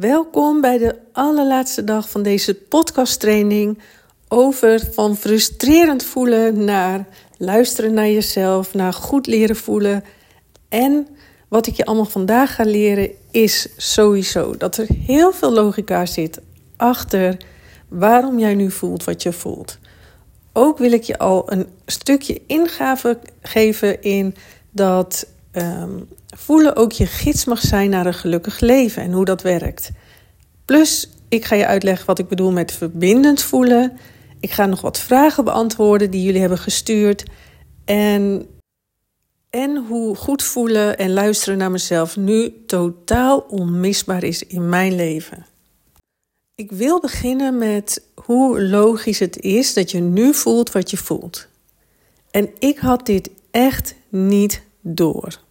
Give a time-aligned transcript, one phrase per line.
[0.00, 3.78] Welkom bij de allerlaatste dag van deze podcasttraining
[4.28, 7.06] over van frustrerend voelen naar
[7.36, 10.04] luisteren naar jezelf, naar goed leren voelen.
[10.68, 11.06] En
[11.48, 16.40] wat ik je allemaal vandaag ga leren is sowieso dat er heel veel logica zit
[16.76, 17.36] achter
[17.88, 19.78] waarom jij nu voelt wat je voelt.
[20.52, 24.34] Ook wil ik je al een stukje ingave geven in
[24.70, 25.98] dat ehm,
[26.38, 29.90] voelen ook je gids mag zijn naar een gelukkig leven en hoe dat werkt.
[30.64, 33.98] Plus, ik ga je uitleggen wat ik bedoel met verbindend voelen.
[34.40, 37.24] Ik ga nog wat vragen beantwoorden die jullie hebben gestuurd.
[37.84, 38.46] En,
[39.50, 45.46] en hoe goed voelen en luisteren naar mezelf nu totaal onmisbaar is in mijn leven.
[46.54, 51.48] Ik wil beginnen met hoe logisch het is dat je nu voelt wat je voelt.
[52.30, 55.46] En ik had dit echt niet door.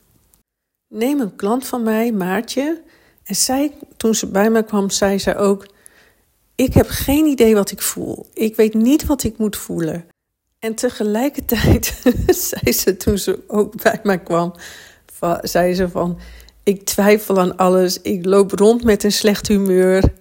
[0.90, 2.82] Neem een klant van mij, Maartje.
[3.24, 5.68] En zij, toen ze bij mij kwam, zei ze ook:
[6.56, 8.26] Ik heb geen idee wat ik voel.
[8.34, 10.06] Ik weet niet wat ik moet voelen.
[10.60, 12.02] En tegelijkertijd
[12.50, 14.54] zei ze, toen ze ook bij mij kwam,
[15.42, 16.20] zei ze van:
[16.64, 18.02] Ik twijfel aan alles.
[18.02, 20.14] Ik loop rond met een slecht humeur.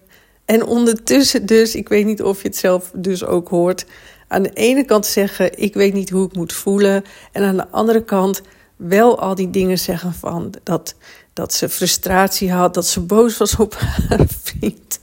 [0.44, 3.86] En ondertussen dus, ik weet niet of je het zelf dus ook hoort,
[4.28, 7.04] aan de ene kant zeggen: Ik weet niet hoe ik moet voelen.
[7.32, 8.42] En aan de andere kant
[8.76, 10.94] wel al die dingen zeggen van dat,
[11.32, 13.74] dat ze frustratie had, dat ze boos was op
[14.08, 15.00] haar vriend.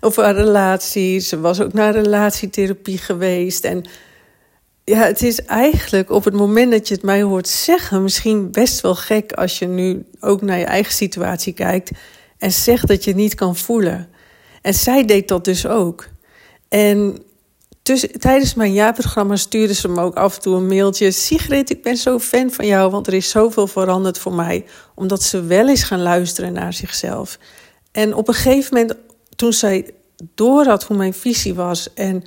[0.00, 1.18] of haar relatie.
[1.20, 3.64] Ze was ook naar relatietherapie geweest.
[3.64, 3.84] En
[4.84, 8.80] ja, het is eigenlijk op het moment dat je het mij hoort zeggen, misschien best
[8.80, 11.90] wel gek als je nu ook naar je eigen situatie kijkt
[12.38, 14.08] en zegt dat je het niet kan voelen.
[14.62, 16.08] En zij deed dat dus ook.
[16.68, 17.22] En
[17.84, 21.10] dus tijdens mijn jaarprogramma stuurde ze me ook af en toe een mailtje.
[21.10, 24.64] Sigrid, ik ben zo fan van jou, want er is zoveel veranderd voor mij.
[24.94, 27.38] Omdat ze wel eens gaan luisteren naar zichzelf.
[27.92, 28.98] En op een gegeven moment,
[29.36, 29.90] toen zij
[30.34, 32.24] door had hoe mijn visie was en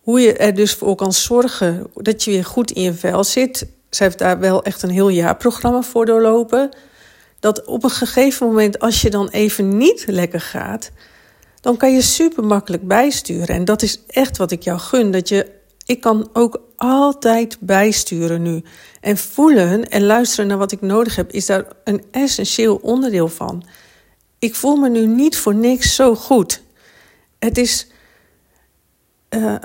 [0.00, 3.66] hoe je er dus voor kan zorgen dat je weer goed in je vel zit.
[3.90, 6.68] Zij heeft daar wel echt een heel jaarprogramma voor doorlopen.
[7.40, 10.90] Dat op een gegeven moment, als je dan even niet lekker gaat,
[11.64, 13.48] dan kan je super makkelijk bijsturen.
[13.48, 15.10] En dat is echt wat ik jou gun.
[15.10, 15.50] Dat je,
[15.86, 18.62] ik kan ook altijd bijsturen nu.
[19.00, 23.64] En voelen en luisteren naar wat ik nodig heb, is daar een essentieel onderdeel van.
[24.38, 26.62] Ik voel me nu niet voor niks zo goed.
[27.38, 27.86] Het is,
[29.30, 29.56] uh,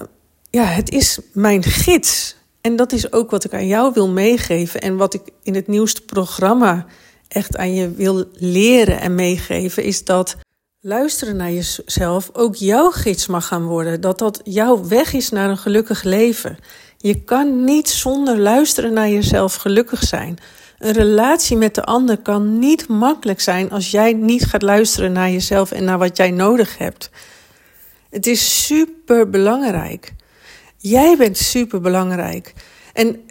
[0.50, 2.36] ja, het is mijn gids.
[2.62, 4.82] En dat is ook wat ik aan jou wil meegeven.
[4.82, 6.86] En wat ik in het nieuwste programma
[7.28, 10.38] echt aan je wil leren en meegeven, is dat
[10.82, 14.02] luisteren naar jezelf ook jouw gids mag gaan worden.
[14.02, 16.58] Dat dat jouw weg is naar een gelukkig leven.
[16.98, 20.38] Je kan niet zonder luisteren naar jezelf gelukkig zijn.
[20.78, 25.30] Een relatie met de ander kan niet makkelijk zijn als jij niet gaat luisteren naar
[25.30, 27.10] jezelf en naar wat jij nodig hebt.
[28.10, 30.14] Het is super belangrijk.
[30.78, 32.54] Jij bent super belangrijk.
[32.94, 33.22] En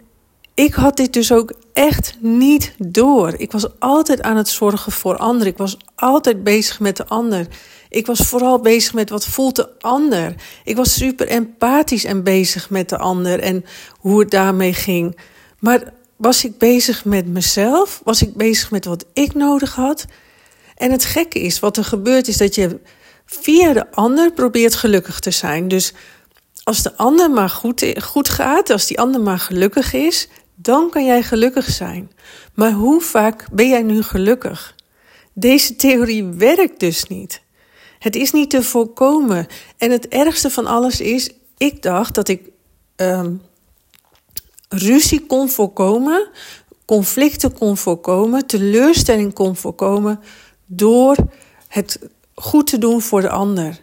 [0.53, 3.33] ik had dit dus ook echt niet door.
[3.37, 5.47] Ik was altijd aan het zorgen voor anderen.
[5.47, 7.47] Ik was altijd bezig met de ander.
[7.89, 10.35] Ik was vooral bezig met wat voelt de ander.
[10.63, 13.65] Ik was super empathisch en bezig met de ander en
[13.99, 15.19] hoe het daarmee ging.
[15.59, 18.01] Maar was ik bezig met mezelf?
[18.03, 20.05] Was ik bezig met wat ik nodig had?
[20.75, 22.79] En het gekke is, wat er gebeurt, is dat je
[23.25, 25.67] via de ander probeert gelukkig te zijn.
[25.67, 25.93] Dus
[26.63, 30.27] als de ander maar goed, goed gaat, als die ander maar gelukkig is,
[30.61, 32.11] dan kan jij gelukkig zijn.
[32.53, 34.75] Maar hoe vaak ben jij nu gelukkig?
[35.33, 37.41] Deze theorie werkt dus niet.
[37.99, 39.47] Het is niet te voorkomen.
[39.77, 42.49] En het ergste van alles is, ik dacht dat ik
[42.95, 43.41] um,
[44.69, 46.29] ruzie kon voorkomen,
[46.85, 50.19] conflicten kon voorkomen, teleurstelling kon voorkomen
[50.65, 51.15] door
[51.67, 51.99] het
[52.35, 53.81] goed te doen voor de ander.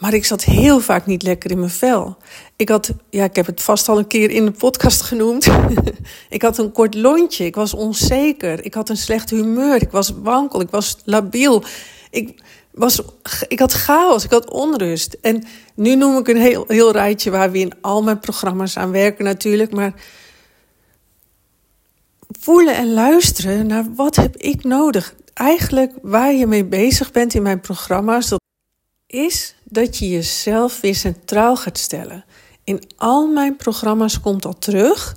[0.00, 2.16] Maar ik zat heel vaak niet lekker in mijn vel.
[2.56, 5.46] Ik had, ja, ik heb het vast al een keer in de podcast genoemd.
[6.28, 7.44] ik had een kort lontje.
[7.44, 8.64] Ik was onzeker.
[8.64, 9.82] Ik had een slecht humeur.
[9.82, 10.60] Ik was wankel.
[10.60, 11.64] Ik was labiel.
[12.10, 13.02] Ik, was,
[13.48, 14.24] ik had chaos.
[14.24, 15.16] Ik had onrust.
[15.20, 15.44] En
[15.74, 19.24] nu noem ik een heel, heel rijtje waar we in al mijn programma's aan werken
[19.24, 19.72] natuurlijk.
[19.72, 19.94] Maar
[22.40, 25.14] voelen en luisteren naar wat heb ik nodig.
[25.34, 28.40] Eigenlijk waar je mee bezig bent in mijn programma's, dat
[29.06, 32.24] is dat je jezelf weer centraal gaat stellen.
[32.64, 35.16] In al mijn programma's komt dat terug.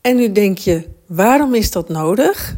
[0.00, 2.56] En nu denk je, waarom is dat nodig?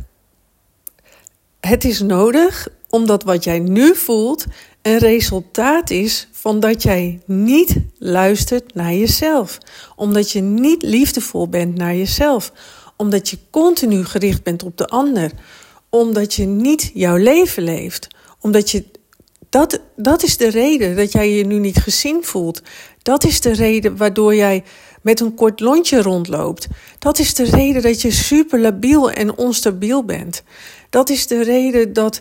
[1.61, 4.45] Het is nodig omdat wat jij nu voelt
[4.83, 9.59] een resultaat is van dat jij niet luistert naar jezelf.
[9.97, 12.53] Omdat je niet liefdevol bent naar jezelf.
[12.97, 15.31] Omdat je continu gericht bent op de ander.
[15.89, 18.07] Omdat je niet jouw leven leeft
[18.41, 18.85] Omdat je.
[19.55, 22.63] Dat, dat is de reden dat jij je nu niet gezien voelt.
[23.03, 24.65] Dat is de reden waardoor jij
[25.03, 26.67] met een kort lontje rondloopt.
[26.99, 30.43] Dat is de reden dat je super labiel en onstabiel bent.
[30.91, 32.21] Dat is de reden dat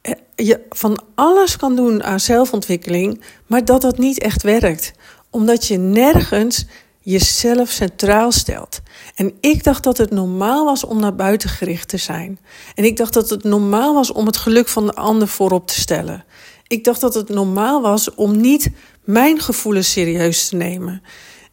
[0.00, 4.92] eh, je van alles kan doen aan zelfontwikkeling, maar dat dat niet echt werkt.
[5.30, 6.66] Omdat je nergens
[7.00, 8.80] jezelf centraal stelt.
[9.14, 12.38] En ik dacht dat het normaal was om naar buiten gericht te zijn.
[12.74, 15.80] En ik dacht dat het normaal was om het geluk van de ander voorop te
[15.80, 16.24] stellen.
[16.70, 18.70] Ik dacht dat het normaal was om niet
[19.04, 21.02] mijn gevoelens serieus te nemen.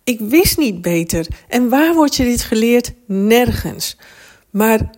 [0.03, 1.27] Ik wist niet beter.
[1.47, 2.93] En waar word je dit geleerd?
[3.05, 3.97] Nergens.
[4.49, 4.89] Maar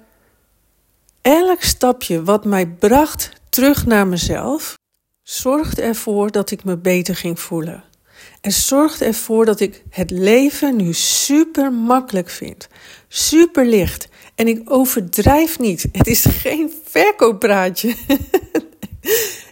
[1.21, 4.77] elk stapje wat mij bracht terug naar mezelf,
[5.23, 7.83] zorgde ervoor dat ik me beter ging voelen.
[8.41, 12.67] En zorgde ervoor dat ik het leven nu super makkelijk vind.
[13.07, 14.07] Super licht.
[14.35, 15.85] En ik overdrijf niet.
[15.91, 17.95] Het is geen verkooppraatje.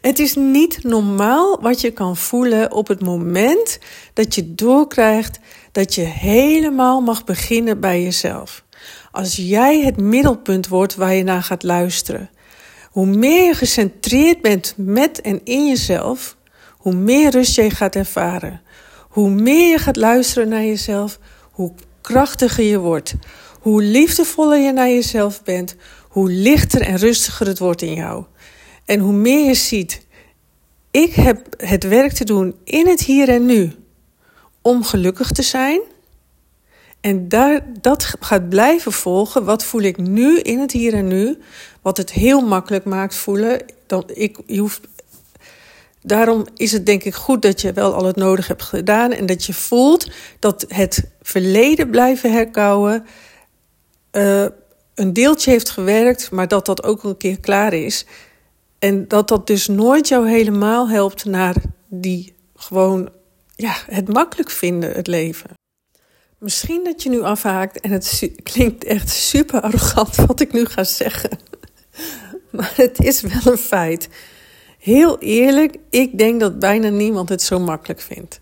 [0.01, 3.79] het is niet normaal wat je kan voelen op het moment
[4.13, 5.39] dat je doorkrijgt
[5.71, 8.65] dat je helemaal mag beginnen bij jezelf.
[9.11, 12.29] Als jij het middelpunt wordt waar je naar gaat luisteren.
[12.91, 16.37] Hoe meer je gecentreerd bent met en in jezelf,
[16.71, 18.61] hoe meer rust je gaat ervaren.
[19.09, 21.19] Hoe meer je gaat luisteren naar jezelf,
[21.51, 23.15] hoe krachtiger je wordt.
[23.59, 25.75] Hoe liefdevoller je naar jezelf bent,
[26.07, 28.25] hoe lichter en rustiger het wordt in jou.
[28.87, 30.05] En hoe meer je ziet,
[30.91, 33.71] ik heb het werk te doen in het hier en nu
[34.61, 35.81] om gelukkig te zijn.
[37.01, 39.45] En daar, dat gaat blijven volgen.
[39.45, 41.37] Wat voel ik nu in het hier en nu?
[41.81, 43.65] Wat het heel makkelijk maakt voelen.
[43.85, 44.81] Dan, ik, je hoeft
[46.01, 49.25] Daarom is het denk ik goed dat je wel al het nodig hebt gedaan en
[49.25, 53.05] dat je voelt dat het verleden blijven herkouwen
[54.11, 54.45] uh,
[54.95, 58.05] een deeltje heeft gewerkt, maar dat dat ook een keer klaar is.
[58.79, 61.55] En dat dat dus nooit jou helemaal helpt naar
[61.87, 63.09] die gewoon
[63.55, 65.49] ja, het makkelijk vinden, het leven.
[66.37, 70.83] Misschien dat je nu afhaakt en het klinkt echt super arrogant wat ik nu ga
[70.83, 71.29] zeggen.
[72.51, 74.09] Maar het is wel een feit.
[74.79, 78.39] Heel eerlijk, ik denk dat bijna niemand het zo makkelijk vindt.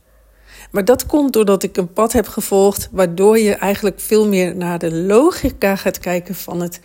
[0.72, 4.80] Maar dat komt doordat ik een pad heb gevolgd, waardoor je eigenlijk veel meer naar
[4.80, 6.80] de logica gaat kijken van het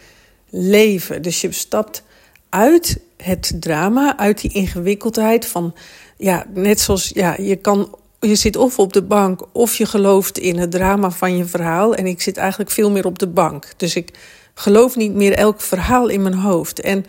[0.51, 1.23] leven.
[1.23, 2.03] Dus je stapt
[2.51, 5.75] uit het drama, uit die ingewikkeldheid van,
[6.17, 10.39] ja, net zoals, ja, je kan, je zit of op de bank of je gelooft
[10.39, 11.95] in het drama van je verhaal.
[11.95, 13.73] En ik zit eigenlijk veel meer op de bank.
[13.77, 14.11] Dus ik
[14.55, 16.81] geloof niet meer elk verhaal in mijn hoofd.
[16.81, 17.05] En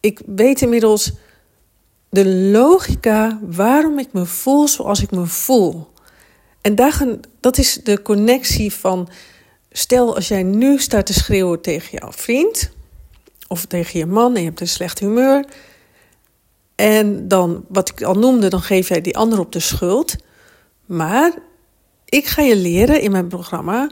[0.00, 1.12] ik weet inmiddels
[2.10, 5.88] de logica waarom ik me voel zoals ik me voel.
[6.60, 7.04] En daar,
[7.40, 9.08] dat is de connectie van.
[9.70, 12.70] Stel als jij nu staat te schreeuwen tegen jouw vriend
[13.48, 15.44] of tegen je man en je hebt een slecht humeur.
[16.74, 20.16] En dan, wat ik al noemde, dan geef jij die ander op de schuld.
[20.86, 21.32] Maar
[22.04, 23.88] ik ga je leren in mijn programma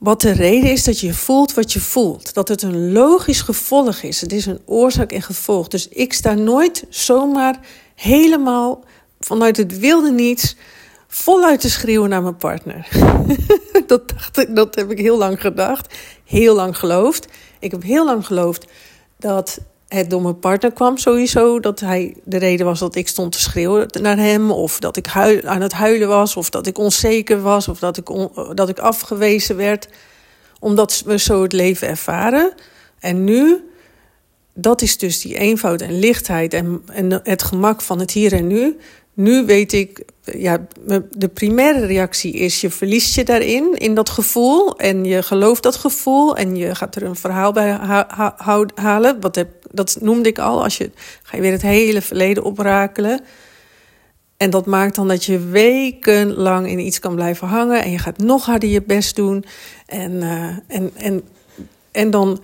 [0.00, 2.34] wat de reden is dat je voelt wat je voelt.
[2.34, 4.20] Dat het een logisch gevolg is.
[4.20, 5.68] Het is een oorzaak en gevolg.
[5.68, 7.58] Dus ik sta nooit zomaar
[7.94, 8.84] helemaal
[9.18, 10.56] vanuit het wilde niets
[11.08, 12.88] voluit te schreeuwen naar mijn partner.
[13.90, 15.94] dat, dacht ik, dat heb ik heel lang gedacht.
[16.24, 17.26] Heel lang geloofd.
[17.58, 18.66] Ik heb heel lang geloofd
[19.18, 21.60] dat het door mijn partner kwam sowieso.
[21.60, 24.50] Dat hij de reden was dat ik stond te schreeuwen naar hem.
[24.50, 25.08] Of dat ik
[25.44, 26.36] aan het huilen was.
[26.36, 27.68] Of dat ik onzeker was.
[27.68, 28.06] Of dat ik,
[28.54, 29.88] dat ik afgewezen werd.
[30.60, 32.52] Omdat we zo het leven ervaren.
[32.98, 33.64] En nu,
[34.54, 36.54] dat is dus die eenvoud en lichtheid.
[36.54, 38.76] En, en het gemak van het hier en nu.
[39.14, 40.66] Nu weet ik, ja,
[41.10, 44.76] de primaire reactie is: je verliest je daarin, in dat gevoel.
[44.76, 46.36] En je gelooft dat gevoel.
[46.36, 47.78] En je gaat er een verhaal bij
[48.74, 49.20] halen.
[49.20, 50.62] Wat heb, dat noemde ik al.
[50.62, 50.90] Als je,
[51.22, 53.20] ga je weer het hele verleden oprakelen.
[54.36, 57.82] En dat maakt dan dat je wekenlang in iets kan blijven hangen.
[57.82, 59.44] En je gaat nog harder je best doen.
[59.86, 61.22] En, uh, en, en,
[61.92, 62.40] en dan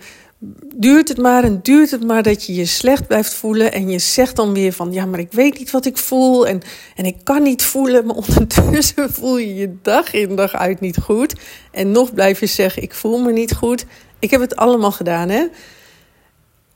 [0.75, 3.71] duurt het maar en duurt het maar dat je je slecht blijft voelen.
[3.71, 6.47] En je zegt dan weer van, ja, maar ik weet niet wat ik voel.
[6.47, 6.61] En,
[6.95, 10.97] en ik kan niet voelen, maar ondertussen voel je je dag in dag uit niet
[10.97, 11.35] goed.
[11.71, 13.85] En nog blijf je zeggen, ik voel me niet goed.
[14.19, 15.45] Ik heb het allemaal gedaan, hè.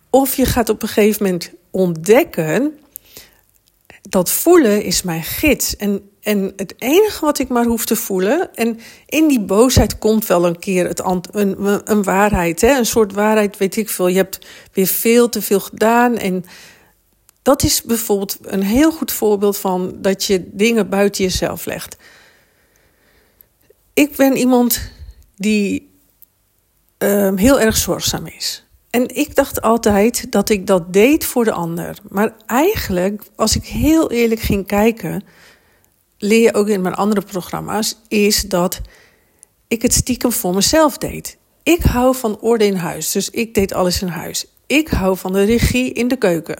[0.09, 2.79] Of je gaat op een gegeven moment ontdekken
[4.01, 5.75] dat voelen is mijn gids.
[5.75, 8.55] En, en het enige wat ik maar hoef te voelen.
[8.55, 12.61] En in die boosheid komt wel een keer het, een, een waarheid.
[12.61, 12.77] Hè?
[12.77, 14.07] Een soort waarheid, weet ik veel.
[14.07, 14.39] Je hebt
[14.73, 16.17] weer veel te veel gedaan.
[16.17, 16.45] En
[17.41, 21.97] dat is bijvoorbeeld een heel goed voorbeeld van dat je dingen buiten jezelf legt.
[23.93, 24.91] Ik ben iemand
[25.35, 25.89] die
[26.99, 28.65] uh, heel erg zorgzaam is.
[28.89, 31.97] En ik dacht altijd dat ik dat deed voor de ander.
[32.09, 35.23] Maar eigenlijk, als ik heel eerlijk ging kijken,
[36.21, 38.81] leer je ook in mijn andere programma's, is dat
[39.67, 41.37] ik het stiekem voor mezelf deed.
[41.63, 44.45] Ik hou van orde in huis, dus ik deed alles in huis.
[44.67, 46.57] Ik hou van de regie in de keuken.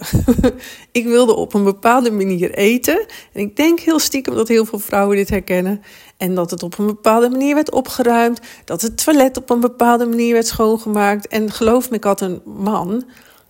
[0.92, 3.06] ik wilde op een bepaalde manier eten.
[3.32, 5.82] En ik denk heel stiekem dat heel veel vrouwen dit herkennen.
[6.16, 8.40] En dat het op een bepaalde manier werd opgeruimd.
[8.64, 11.28] Dat het toilet op een bepaalde manier werd schoongemaakt.
[11.28, 13.04] En geloof me, ik had een man.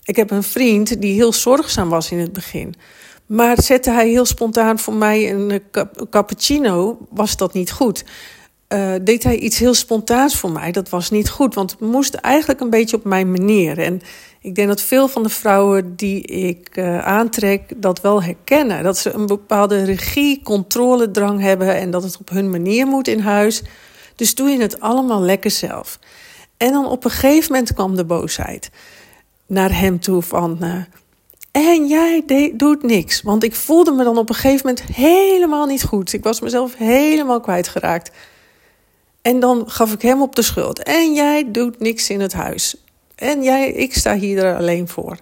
[0.05, 2.75] Ik heb een vriend die heel zorgzaam was in het begin.
[3.33, 5.63] Maar zette hij heel spontaan voor mij een
[6.11, 8.05] cappuccino, was dat niet goed.
[8.69, 11.55] Uh, deed hij iets heel spontaans voor mij, dat was niet goed.
[11.55, 13.79] Want het moest eigenlijk een beetje op mijn manier.
[13.79, 14.01] En
[14.41, 18.83] ik denk dat veel van de vrouwen die ik uh, aantrek dat wel herkennen.
[18.83, 23.21] Dat ze een bepaalde regie, controledrang hebben en dat het op hun manier moet in
[23.21, 23.63] huis.
[24.17, 25.99] Dus doe je het allemaal lekker zelf.
[26.57, 28.71] En dan op een gegeven moment kwam de boosheid
[29.47, 30.59] naar hem toe van...
[31.53, 32.23] en jij
[32.55, 33.23] doet niks.
[33.23, 36.13] Want ik voelde me dan op een gegeven moment helemaal niet goed.
[36.13, 38.11] Ik was mezelf helemaal kwijtgeraakt.
[39.23, 40.83] En dan gaf ik hem op de schuld.
[40.83, 42.77] En jij doet niks in het huis.
[43.15, 45.19] En jij, ik sta hier er alleen voor.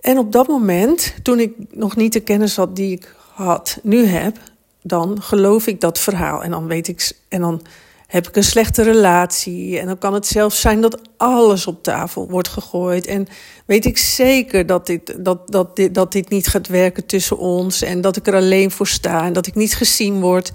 [0.00, 4.04] En op dat moment, toen ik nog niet de kennis had die ik had, nu
[4.04, 4.38] heb,
[4.82, 6.42] dan geloof ik dat verhaal.
[6.42, 7.62] En dan weet ik, en dan
[8.06, 9.78] heb ik een slechte relatie.
[9.78, 13.06] En dan kan het zelfs zijn dat alles op tafel wordt gegooid.
[13.06, 13.26] En
[13.66, 17.82] weet ik zeker dat dit, dat, dat, dit, dat dit niet gaat werken tussen ons.
[17.82, 20.52] En dat ik er alleen voor sta en dat ik niet gezien word.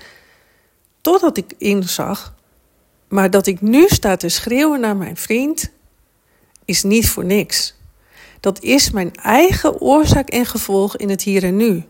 [1.02, 2.38] Totdat ik inzag
[3.10, 5.72] maar dat ik nu sta te schreeuwen naar mijn vriend,
[6.66, 7.76] is niet voor niks.
[8.40, 11.84] Dat is mijn eigen oorzaak en gevolg in het hier en nu.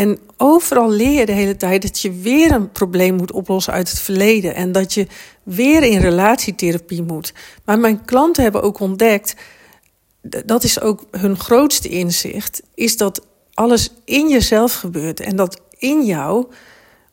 [0.00, 3.90] En overal leer je de hele tijd dat je weer een probleem moet oplossen uit
[3.90, 4.54] het verleden.
[4.54, 5.06] En dat je
[5.42, 7.32] weer in relatietherapie moet.
[7.64, 9.34] Maar mijn klanten hebben ook ontdekt,
[10.22, 15.20] dat is ook hun grootste inzicht, is dat alles in jezelf gebeurt.
[15.20, 16.46] En dat in jou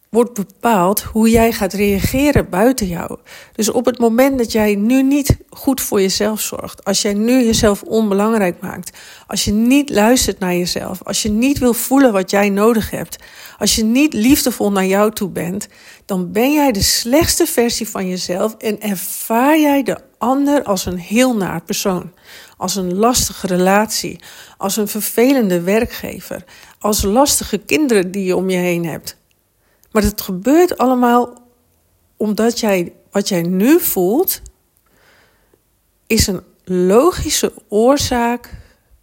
[0.09, 3.19] wordt bepaald hoe jij gaat reageren buiten jou.
[3.53, 7.43] Dus op het moment dat jij nu niet goed voor jezelf zorgt, als jij nu
[7.43, 8.97] jezelf onbelangrijk maakt,
[9.27, 13.23] als je niet luistert naar jezelf, als je niet wil voelen wat jij nodig hebt,
[13.57, 15.67] als je niet liefdevol naar jou toe bent,
[16.05, 20.97] dan ben jij de slechtste versie van jezelf en ervaar jij de ander als een
[20.97, 22.11] heel naar persoon,
[22.57, 24.19] als een lastige relatie,
[24.57, 26.43] als een vervelende werkgever,
[26.79, 29.16] als lastige kinderen die je om je heen hebt.
[29.97, 31.33] Maar het gebeurt allemaal
[32.17, 34.41] omdat jij, wat jij nu voelt,
[36.07, 38.53] is een logische oorzaak,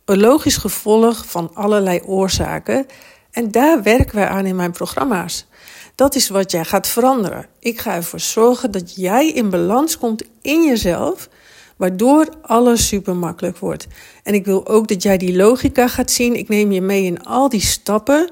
[0.05, 2.87] een logisch gevolg van allerlei oorzaken.
[3.31, 5.47] En daar werken wij aan in mijn programma's.
[5.95, 7.47] Dat is wat jij gaat veranderen.
[7.59, 11.29] Ik ga ervoor zorgen dat jij in balans komt in jezelf,
[11.77, 13.87] waardoor alles super makkelijk wordt.
[14.23, 16.35] En ik wil ook dat jij die logica gaat zien.
[16.35, 18.29] Ik neem je mee in al die stappen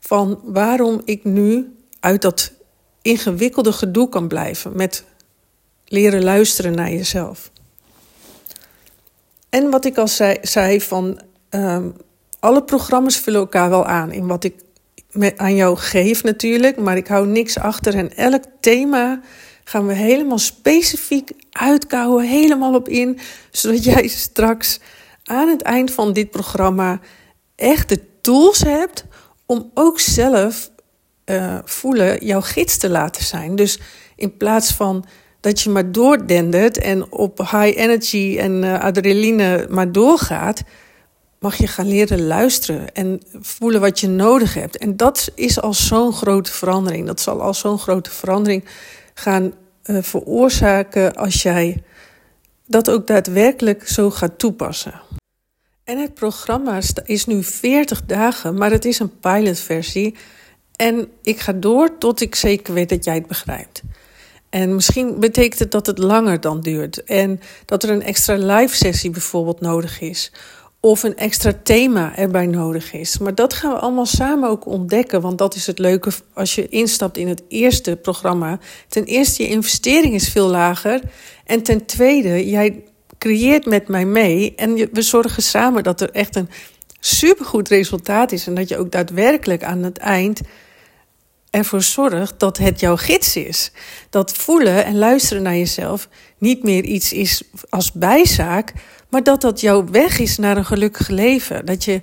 [0.00, 1.73] van waarom ik nu
[2.04, 2.52] uit dat
[3.02, 5.04] ingewikkelde gedoe kan blijven met
[5.84, 7.50] leren luisteren naar jezelf.
[9.50, 10.08] En wat ik al
[10.42, 11.20] zei, van
[11.50, 11.96] um,
[12.40, 14.54] alle programma's vullen elkaar wel aan in wat ik
[15.36, 19.20] aan jou geef natuurlijk, maar ik hou niks achter en elk thema
[19.64, 23.18] gaan we helemaal specifiek uitkouwen, helemaal op in,
[23.50, 24.80] zodat jij straks
[25.24, 27.00] aan het eind van dit programma
[27.56, 29.04] echt de tools hebt
[29.46, 30.72] om ook zelf
[31.26, 33.56] uh, voelen jouw gids te laten zijn.
[33.56, 33.78] Dus
[34.16, 35.04] in plaats van
[35.40, 40.62] dat je maar doordendert en op high energy en uh, adrenaline maar doorgaat,
[41.38, 44.76] mag je gaan leren luisteren en voelen wat je nodig hebt.
[44.76, 47.06] En dat is al zo'n grote verandering.
[47.06, 48.64] Dat zal al zo'n grote verandering
[49.14, 49.52] gaan
[49.84, 51.82] uh, veroorzaken als jij
[52.66, 55.00] dat ook daadwerkelijk zo gaat toepassen.
[55.84, 60.14] En het programma is nu 40 dagen, maar het is een pilotversie.
[60.76, 63.82] En ik ga door tot ik zeker weet dat jij het begrijpt.
[64.54, 67.04] En misschien betekent het dat het langer dan duurt.
[67.04, 70.32] En dat er een extra live sessie bijvoorbeeld nodig is.
[70.80, 73.18] Of een extra thema erbij nodig is.
[73.18, 75.20] Maar dat gaan we allemaal samen ook ontdekken.
[75.20, 78.58] Want dat is het leuke als je instapt in het eerste programma.
[78.88, 81.00] Ten eerste, je investering is veel lager.
[81.44, 82.82] En ten tweede, jij
[83.18, 84.54] creëert met mij mee.
[84.56, 86.48] En we zorgen samen dat er echt een
[87.00, 88.46] supergoed resultaat is.
[88.46, 90.40] En dat je ook daadwerkelijk aan het eind
[91.54, 93.70] ervoor zorgt dat het jouw gids is.
[94.10, 96.08] Dat voelen en luisteren naar jezelf
[96.38, 98.72] niet meer iets is als bijzaak,
[99.08, 101.66] maar dat dat jouw weg is naar een gelukkig leven.
[101.66, 102.00] Dat je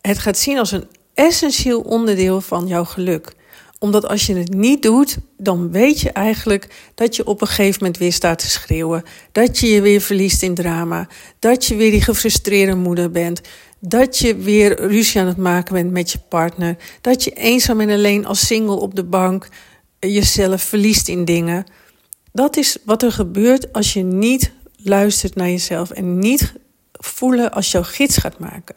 [0.00, 3.32] het gaat zien als een essentieel onderdeel van jouw geluk.
[3.78, 7.78] Omdat als je het niet doet, dan weet je eigenlijk dat je op een gegeven
[7.78, 9.02] moment weer staat te schreeuwen.
[9.32, 11.08] Dat je je weer verliest in drama.
[11.38, 13.40] Dat je weer die gefrustreerde moeder bent.
[13.86, 16.76] Dat je weer ruzie aan het maken bent met je partner.
[17.00, 19.48] Dat je eenzaam en alleen als single op de bank
[19.98, 21.64] jezelf verliest in dingen.
[22.32, 26.52] Dat is wat er gebeurt als je niet luistert naar jezelf en niet
[26.92, 28.76] voelen als jouw gids gaat maken.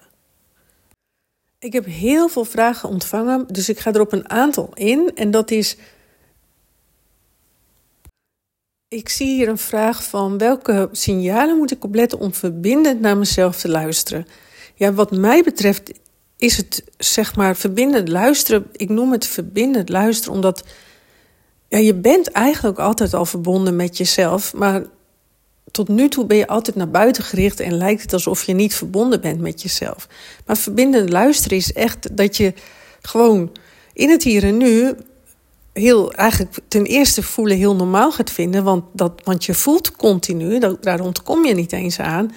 [1.59, 5.11] Ik heb heel veel vragen ontvangen, dus ik ga er op een aantal in.
[5.15, 5.77] En dat is.
[8.87, 13.59] Ik zie hier een vraag van welke signalen moet ik opletten om verbindend naar mezelf
[13.59, 14.27] te luisteren?
[14.77, 15.91] Ja, wat mij betreft
[16.38, 18.65] is het zeg maar verbindend luisteren.
[18.72, 20.63] Ik noem het verbindend luisteren omdat
[21.67, 24.84] ja, je bent eigenlijk altijd al verbonden met jezelf, maar
[25.72, 28.75] tot nu toe ben je altijd naar buiten gericht en lijkt het alsof je niet
[28.75, 30.07] verbonden bent met jezelf.
[30.46, 32.53] Maar verbindend luisteren is echt dat je
[33.01, 33.51] gewoon
[33.93, 34.93] in het hier en nu
[35.74, 40.60] heel eigenlijk ten eerste voelen heel normaal gaat vinden, want, dat, want je voelt continu,
[40.81, 42.31] daar ontkom je niet eens aan.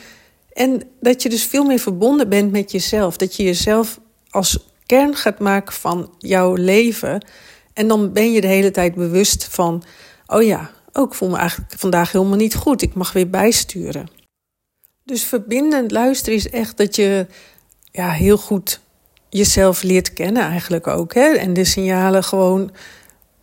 [0.60, 3.16] En dat je dus veel meer verbonden bent met jezelf.
[3.16, 4.00] Dat je jezelf
[4.30, 7.24] als kern gaat maken van jouw leven.
[7.72, 9.82] En dan ben je de hele tijd bewust van:
[10.26, 12.82] oh ja, ook oh, voel me eigenlijk vandaag helemaal niet goed.
[12.82, 14.10] Ik mag weer bijsturen.
[15.04, 17.26] Dus verbindend luisteren is echt dat je
[17.90, 18.80] ja, heel goed
[19.28, 21.14] jezelf leert kennen, eigenlijk ook.
[21.14, 21.28] Hè?
[21.28, 22.70] En de signalen gewoon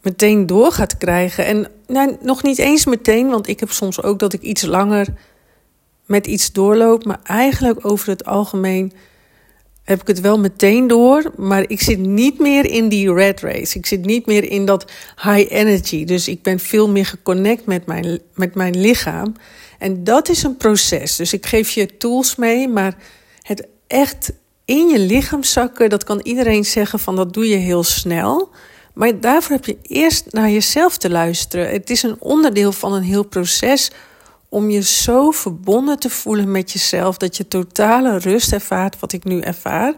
[0.02, 1.46] meteen door gaat krijgen.
[1.46, 5.08] En nou, nog niet eens meteen, want ik heb soms ook dat ik iets langer
[6.08, 7.06] met iets doorloop.
[7.06, 8.94] Maar eigenlijk over het algemeen
[9.84, 13.78] heb ik het wel meteen door, maar ik zit niet meer in die red race.
[13.78, 14.92] Ik zit niet meer in dat
[15.24, 16.06] high energy.
[16.06, 19.36] Dus ik ben veel meer geconnect met mijn, met mijn lichaam.
[19.80, 21.16] En dat is een proces.
[21.16, 22.98] Dus ik geef je tools mee, maar
[23.42, 24.32] het echt
[24.66, 28.50] in je lichaam zakken, dat kan iedereen zeggen van dat doe je heel snel.
[28.94, 31.70] Maar daarvoor heb je eerst naar jezelf te luisteren.
[31.70, 33.92] Het is een onderdeel van een heel proces
[34.50, 39.24] om je zo verbonden te voelen met jezelf dat je totale rust ervaart, wat ik
[39.24, 39.94] nu ervaar.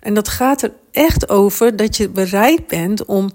[0.00, 3.30] En dat gaat er echt over dat je bereid bent om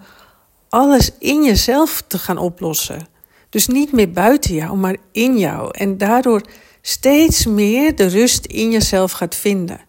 [0.70, 3.08] alles in jezelf te gaan oplossen.
[3.50, 5.70] Dus niet meer buiten jou, maar in jou.
[5.72, 6.42] En daardoor
[6.82, 9.80] steeds meer de rust in jezelf gaat vinden.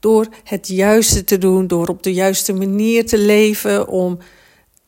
[0.00, 3.88] Door het juiste te doen, door op de juiste manier te leven.
[3.88, 4.18] Om,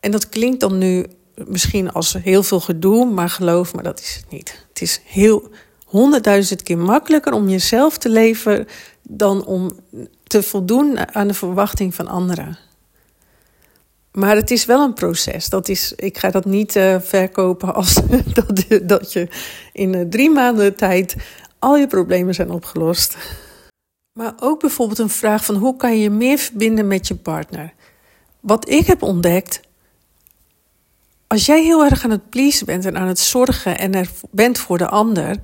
[0.01, 4.17] en dat klinkt dan nu misschien als heel veel gedoe, maar geloof me, dat is
[4.17, 4.67] het niet.
[4.81, 5.51] Het is heel
[5.87, 8.67] honderdduizend keer makkelijker om jezelf te leven
[9.03, 9.71] dan om
[10.23, 12.59] te voldoen aan de verwachting van anderen.
[14.13, 15.49] Maar het is wel een proces.
[15.49, 17.95] Dat is, ik ga dat niet uh, verkopen als
[18.35, 19.29] dat, dat je
[19.73, 21.17] in uh, drie maanden tijd
[21.59, 23.17] al je problemen zijn opgelost.
[24.13, 27.73] Maar ook bijvoorbeeld een vraag van hoe kan je meer verbinden met je partner?
[28.41, 29.61] Wat ik heb ontdekt
[31.33, 34.59] als jij heel erg aan het pleasen bent en aan het zorgen en er bent
[34.59, 35.37] voor de ander,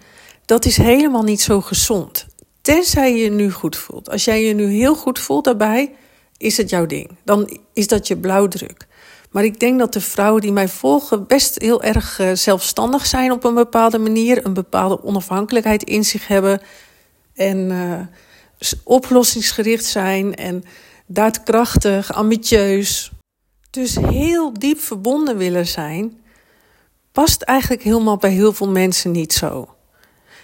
[0.44, 2.27] dat is helemaal niet zo gezond.
[2.61, 4.11] Tenzij je je nu goed voelt.
[4.11, 5.92] Als jij je nu heel goed voelt daarbij,
[6.37, 7.11] is het jouw ding.
[7.25, 8.87] Dan is dat je blauwdruk.
[9.31, 13.33] Maar ik denk dat de vrouwen die mij volgen best heel erg eh, zelfstandig zijn
[13.33, 16.61] op een bepaalde manier, een bepaalde onafhankelijkheid in zich hebben
[17.35, 18.01] en uh,
[18.85, 20.64] oplossingsgericht zijn en
[21.07, 23.11] daadkrachtig, ambitieus,
[23.76, 26.20] dus heel diep verbonden willen zijn,
[27.12, 29.68] past eigenlijk helemaal bij heel veel mensen niet zo.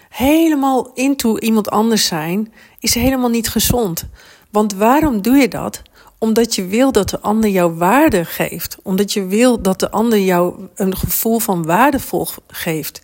[0.08, 4.04] Helemaal into iemand anders zijn is helemaal niet gezond.
[4.50, 5.82] Want waarom doe je dat?
[6.18, 8.76] Omdat je wil dat de ander jou waarde geeft.
[8.82, 13.02] Omdat je wil dat de ander jou een gevoel van waardevol geeft.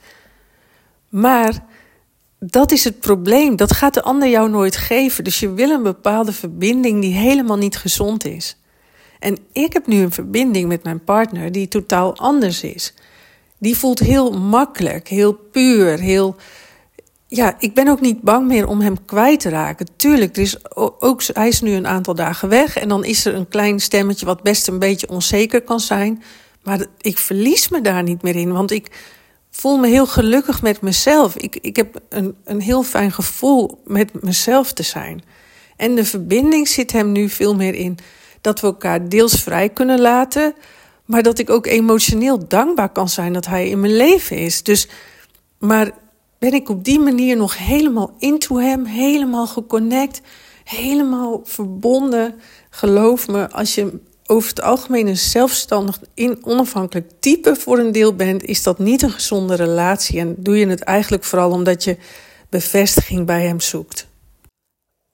[1.08, 1.64] Maar
[2.38, 3.56] dat is het probleem.
[3.56, 5.24] Dat gaat de ander jou nooit geven.
[5.24, 8.57] Dus je wil een bepaalde verbinding die helemaal niet gezond is.
[9.18, 12.94] En ik heb nu een verbinding met mijn partner die totaal anders is.
[13.58, 16.36] Die voelt heel makkelijk, heel puur, heel.
[17.26, 19.86] Ja, ik ben ook niet bang meer om hem kwijt te raken.
[19.96, 23.34] Tuurlijk, er is ook, hij is nu een aantal dagen weg en dan is er
[23.34, 26.22] een klein stemmetje wat best een beetje onzeker kan zijn.
[26.62, 28.90] Maar ik verlies me daar niet meer in, want ik
[29.50, 31.36] voel me heel gelukkig met mezelf.
[31.36, 35.22] Ik, ik heb een, een heel fijn gevoel met mezelf te zijn.
[35.76, 37.98] En de verbinding zit hem nu veel meer in
[38.40, 40.54] dat we elkaar deels vrij kunnen laten,
[41.04, 44.62] maar dat ik ook emotioneel dankbaar kan zijn dat hij in mijn leven is.
[44.62, 44.88] Dus,
[45.58, 45.90] maar
[46.38, 50.20] ben ik op die manier nog helemaal into hem, helemaal geconnect,
[50.64, 52.34] helemaal verbonden.
[52.70, 56.00] Geloof me, als je over het algemeen een zelfstandig,
[56.42, 60.18] onafhankelijk type voor een deel bent, is dat niet een gezonde relatie.
[60.18, 61.96] En doe je het eigenlijk vooral omdat je
[62.48, 64.07] bevestiging bij hem zoekt.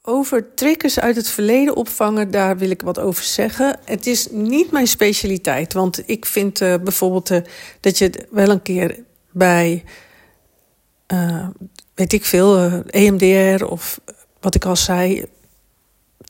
[0.06, 3.78] Over triggers uit het verleden opvangen, daar wil ik wat over zeggen.
[3.84, 7.38] Het is niet mijn specialiteit, want ik vind uh, bijvoorbeeld uh,
[7.80, 8.98] dat je wel een keer
[9.30, 9.84] bij,
[11.12, 11.48] uh,
[11.94, 14.00] weet ik veel, EMDR of
[14.40, 15.24] wat ik al zei,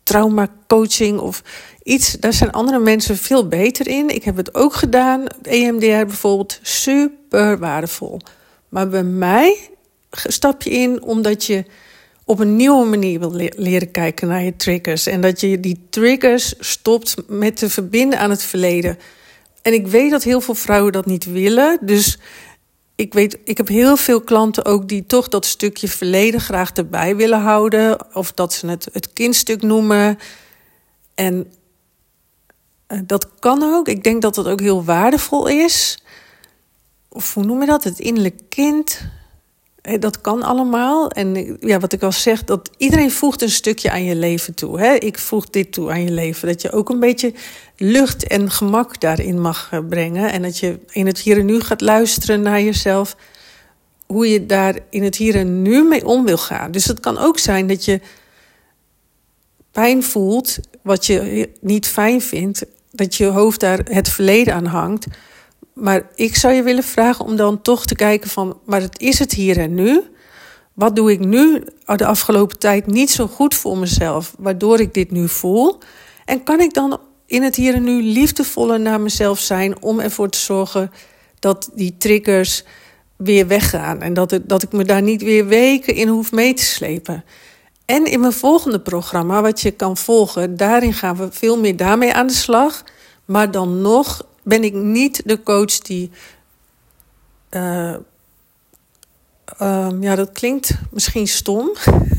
[0.02, 1.42] traumacoaching of
[1.82, 2.12] iets.
[2.12, 4.08] Daar zijn andere mensen veel beter in.
[4.08, 8.20] Ik heb het ook gedaan, EMDR bijvoorbeeld, super waardevol.
[8.68, 9.70] Maar bij mij
[10.10, 11.64] stap je in omdat je
[12.24, 15.06] op een nieuwe manier wil leren kijken naar je triggers.
[15.06, 18.98] En dat je die triggers stopt met te verbinden aan het verleden.
[19.62, 21.78] En ik weet dat heel veel vrouwen dat niet willen.
[21.80, 22.18] Dus
[22.94, 27.16] ik weet, ik heb heel veel klanten ook die toch dat stukje verleden graag erbij
[27.16, 28.14] willen houden.
[28.14, 30.18] Of dat ze het het kindstuk noemen.
[31.14, 31.52] En
[32.86, 33.88] eh, dat kan ook.
[33.88, 36.02] Ik denk dat dat ook heel waardevol is.
[37.08, 37.84] Of hoe noem je dat?
[37.84, 39.00] Het innerlijk kind.
[39.98, 41.10] Dat kan allemaal.
[41.10, 44.98] En ja, wat ik al zeg, dat iedereen voegt een stukje aan je leven toe.
[44.98, 46.48] Ik voeg dit toe aan je leven.
[46.48, 47.32] Dat je ook een beetje
[47.76, 50.32] lucht en gemak daarin mag eh, brengen.
[50.32, 53.16] En dat je in het hier en nu gaat luisteren naar jezelf.
[54.06, 56.70] Hoe je daar in het hier en nu mee om wil gaan.
[56.70, 58.00] Dus het kan ook zijn dat je
[59.70, 62.64] pijn voelt, wat je niet fijn vindt.
[62.90, 65.06] Dat je hoofd daar het verleden aan hangt.
[65.74, 69.18] Maar ik zou je willen vragen om dan toch te kijken van, maar het is
[69.18, 70.02] het hier en nu.
[70.72, 75.10] Wat doe ik nu de afgelopen tijd niet zo goed voor mezelf, waardoor ik dit
[75.10, 75.78] nu voel?
[76.24, 80.28] En kan ik dan in het hier en nu liefdevoller naar mezelf zijn om ervoor
[80.28, 80.92] te zorgen
[81.38, 82.64] dat die triggers
[83.16, 86.64] weer weggaan en dat, dat ik me daar niet weer weken in hoef mee te
[86.64, 87.24] slepen?
[87.84, 92.14] En in mijn volgende programma, wat je kan volgen, daarin gaan we veel meer daarmee
[92.14, 92.84] aan de slag.
[93.24, 96.10] Maar dan nog ben ik niet de coach die.
[97.50, 97.94] Uh,
[100.00, 101.72] ja, dat klinkt misschien stom.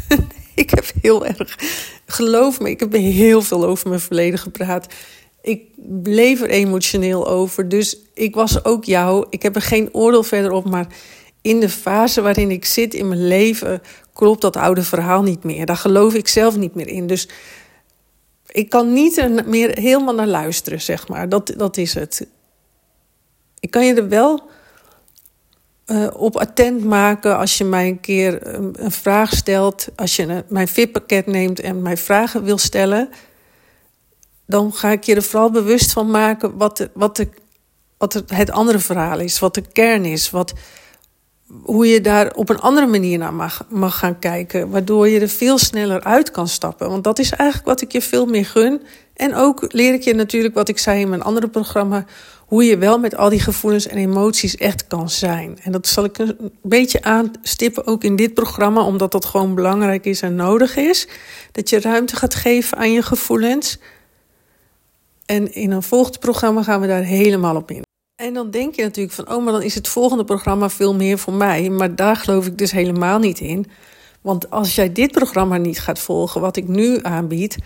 [0.56, 1.58] ik heb heel erg.
[2.06, 4.94] Geloof me, ik heb heel veel over mijn verleden gepraat.
[5.42, 5.62] Ik
[6.04, 7.70] bleef er emotioneel over.
[7.70, 9.26] Dus ik was ook jou.
[9.30, 10.70] Ik heb er geen oordeel verder op.
[10.70, 10.88] Maar
[11.42, 13.82] in de fase waarin ik zit in mijn leven.
[14.14, 15.66] klopt dat oude verhaal niet meer.
[15.66, 17.08] Daar geloof ik zelf niet meer in.
[17.08, 17.28] Dus
[18.56, 21.30] ik kan niet er meer helemaal naar luisteren, zeg maar.
[21.30, 22.28] Dat, dat is het.
[23.60, 24.50] Ik kan je er wel
[25.86, 29.88] uh, op attent maken als je mij een keer een, een vraag stelt.
[29.96, 33.10] Als je mijn VIP-pakket neemt en mij vragen wil stellen.
[34.46, 37.28] Dan ga ik je er vooral bewust van maken wat, de, wat, de,
[37.98, 39.39] wat het andere verhaal is.
[39.39, 40.30] Wat de kern is.
[40.30, 40.54] Wat,
[41.63, 44.69] hoe je daar op een andere manier naar mag, mag gaan kijken.
[44.69, 46.89] Waardoor je er veel sneller uit kan stappen.
[46.89, 48.81] Want dat is eigenlijk wat ik je veel meer gun.
[49.13, 52.05] En ook leer ik je natuurlijk wat ik zei in mijn andere programma.
[52.45, 55.60] Hoe je wel met al die gevoelens en emoties echt kan zijn.
[55.63, 58.81] En dat zal ik een beetje aanstippen ook in dit programma.
[58.81, 61.08] Omdat dat gewoon belangrijk is en nodig is.
[61.51, 63.79] Dat je ruimte gaat geven aan je gevoelens.
[65.25, 67.84] En in een volgend programma gaan we daar helemaal op in.
[68.15, 71.17] En dan denk je natuurlijk van, oh, maar dan is het volgende programma veel meer
[71.17, 71.69] voor mij.
[71.69, 73.65] Maar daar geloof ik dus helemaal niet in.
[74.21, 77.58] Want als jij dit programma niet gaat volgen, wat ik nu aanbied,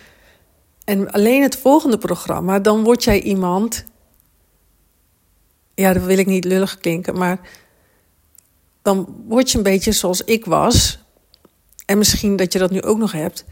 [0.83, 3.83] en alleen het volgende programma, dan word jij iemand.
[5.75, 7.49] Ja, dat wil ik niet lullig klinken, maar
[8.81, 10.99] dan word je een beetje zoals ik was.
[11.85, 13.45] En misschien dat je dat nu ook nog hebt.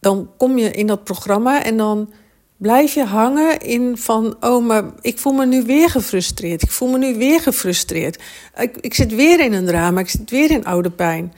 [0.00, 2.12] Dan kom je in dat programma en dan
[2.56, 6.62] blijf je hangen in van, oh, maar ik voel me nu weer gefrustreerd.
[6.62, 8.22] Ik voel me nu weer gefrustreerd.
[8.56, 11.32] Ik, ik zit weer in een drama, ik zit weer in oude pijn.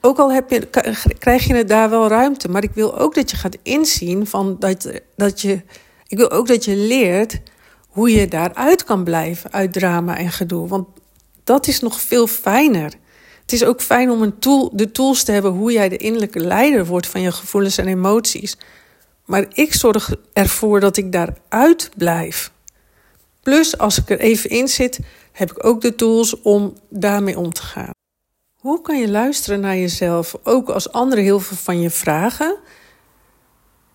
[0.00, 0.68] Ook al heb je,
[1.18, 4.56] krijg je het daar wel ruimte, maar ik wil ook dat je gaat inzien van
[4.58, 5.62] dat, dat je,
[6.06, 7.40] ik wil ook dat je leert
[7.88, 10.68] hoe je daaruit kan blijven uit drama en gedoe.
[10.68, 10.88] Want
[11.44, 12.92] dat is nog veel fijner.
[13.40, 16.40] Het is ook fijn om een tool, de tools te hebben hoe jij de innerlijke
[16.40, 18.56] leider wordt van je gevoelens en emoties.
[19.26, 22.52] Maar ik zorg ervoor dat ik daaruit blijf.
[23.42, 24.98] Plus, als ik er even in zit,
[25.32, 27.90] heb ik ook de tools om daarmee om te gaan.
[28.60, 32.56] Hoe kan je luisteren naar jezelf, ook als anderen heel veel van je vragen?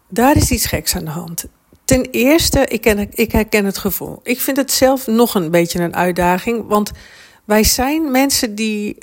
[0.10, 1.46] Daar is iets geks aan de hand.
[1.86, 4.20] Ten eerste, ik, ken, ik herken het gevoel.
[4.24, 6.92] Ik vind het zelf nog een beetje een uitdaging, want
[7.46, 8.98] wij zijn mensen die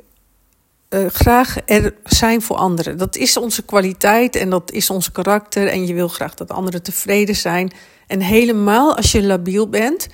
[0.90, 2.98] uh, graag er zijn voor anderen.
[2.98, 5.66] Dat is onze kwaliteit en dat is ons karakter.
[5.66, 7.72] En je wil graag dat anderen tevreden zijn.
[8.06, 10.06] En helemaal als je labiel bent.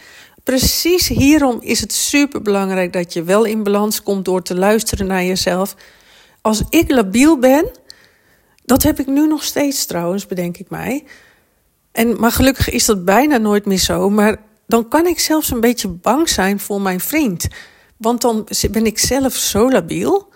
[0.42, 5.06] Precies hierom is het super belangrijk dat je wel in balans komt door te luisteren
[5.06, 5.74] naar jezelf.
[6.40, 7.70] Als ik labiel ben,
[8.64, 11.04] dat heb ik nu nog steeds trouwens, bedenk ik mij.
[11.92, 14.10] En, maar gelukkig is dat bijna nooit meer zo.
[14.10, 17.46] Maar dan kan ik zelfs een beetje bang zijn voor mijn vriend.
[17.96, 20.32] Want dan ben ik zelf zo labiel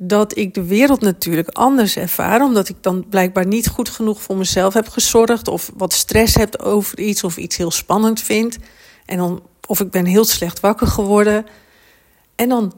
[0.00, 4.36] dat ik de wereld natuurlijk anders ervaar, omdat ik dan blijkbaar niet goed genoeg voor
[4.36, 8.56] mezelf heb gezorgd, of wat stress heb over iets, of iets heel spannend vind.
[9.06, 11.46] En dan, of ik ben heel slecht wakker geworden.
[12.34, 12.72] En dan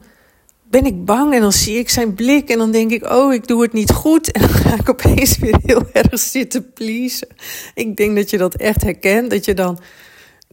[0.69, 3.47] ben ik bang en dan zie ik zijn blik en dan denk ik, oh, ik
[3.47, 4.31] doe het niet goed.
[4.31, 7.27] En dan ga ik opeens weer heel erg zitten pleasen.
[7.73, 9.79] Ik denk dat je dat echt herkent, dat je dan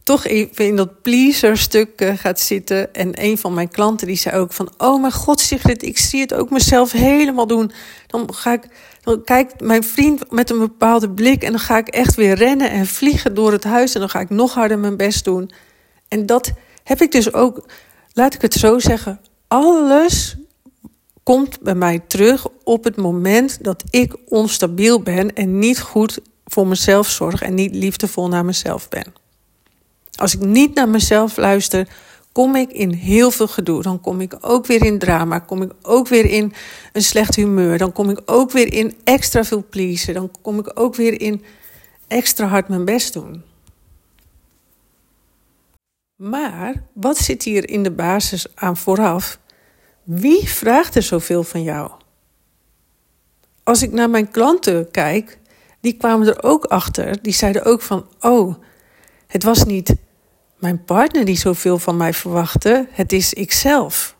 [0.09, 2.93] toch even in dat pleaser-stuk eh, gaat zitten.
[2.93, 4.71] En een van mijn klanten die zei ook van...
[4.77, 7.71] oh mijn god Sigrid, ik zie het ook mezelf helemaal doen.
[8.07, 8.67] Dan ga ik,
[9.01, 11.43] dan kijkt mijn vriend met een bepaalde blik...
[11.43, 13.93] en dan ga ik echt weer rennen en vliegen door het huis...
[13.93, 15.51] en dan ga ik nog harder mijn best doen.
[16.07, 16.51] En dat
[16.83, 17.65] heb ik dus ook,
[18.13, 19.21] laat ik het zo zeggen...
[19.47, 20.35] alles
[21.23, 25.33] komt bij mij terug op het moment dat ik onstabiel ben...
[25.33, 29.18] en niet goed voor mezelf zorg en niet liefdevol naar mezelf ben.
[30.19, 31.87] Als ik niet naar mezelf luister,
[32.31, 33.81] kom ik in heel veel gedoe.
[33.81, 35.39] Dan kom ik ook weer in drama.
[35.39, 36.53] Kom ik ook weer in
[36.93, 37.77] een slecht humeur.
[37.77, 40.13] Dan kom ik ook weer in extra veel pleasen.
[40.13, 41.43] Dan kom ik ook weer in
[42.07, 43.43] extra hard mijn best doen.
[46.15, 49.39] Maar wat zit hier in de basis aan vooraf?
[50.03, 51.91] Wie vraagt er zoveel van jou?
[53.63, 55.39] Als ik naar mijn klanten kijk,
[55.79, 57.21] die kwamen er ook achter.
[57.21, 58.55] Die zeiden ook van: Oh,
[59.27, 59.95] het was niet
[60.59, 64.17] mijn partner die zoveel van mij verwachtte, het is ikzelf.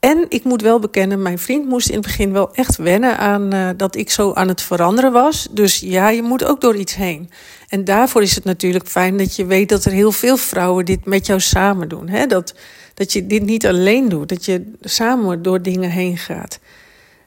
[0.00, 3.54] En ik moet wel bekennen, mijn vriend moest in het begin wel echt wennen aan
[3.54, 5.48] uh, dat ik zo aan het veranderen was.
[5.50, 7.30] Dus ja, je moet ook door iets heen.
[7.68, 11.04] En daarvoor is het natuurlijk fijn dat je weet dat er heel veel vrouwen dit
[11.04, 12.08] met jou samen doen.
[12.08, 12.26] Hè?
[12.26, 12.54] Dat,
[12.94, 16.58] dat je dit niet alleen doet, dat je samen door dingen heen gaat.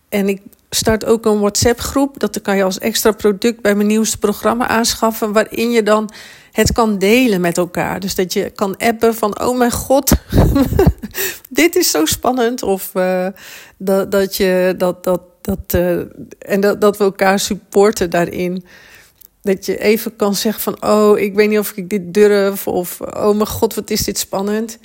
[0.10, 2.20] En ik start ook een WhatsApp-groep.
[2.20, 5.32] Dat kan je als extra product bij mijn nieuwste programma aanschaffen.
[5.32, 6.10] Waarin je dan
[6.58, 8.00] het kan delen met elkaar.
[8.00, 10.12] Dus dat je kan appen van: Oh mijn god,
[11.50, 12.64] dit is zo spannend.
[12.64, 13.28] Of uh,
[13.78, 15.04] dat, dat je dat.
[15.04, 16.00] dat, dat uh,
[16.40, 18.66] en dat, dat we elkaar supporten daarin.
[19.42, 22.68] Dat je even kan zeggen van, oh, ik weet niet of ik dit durf.
[22.68, 24.78] Of, oh mijn god, wat is dit spannend.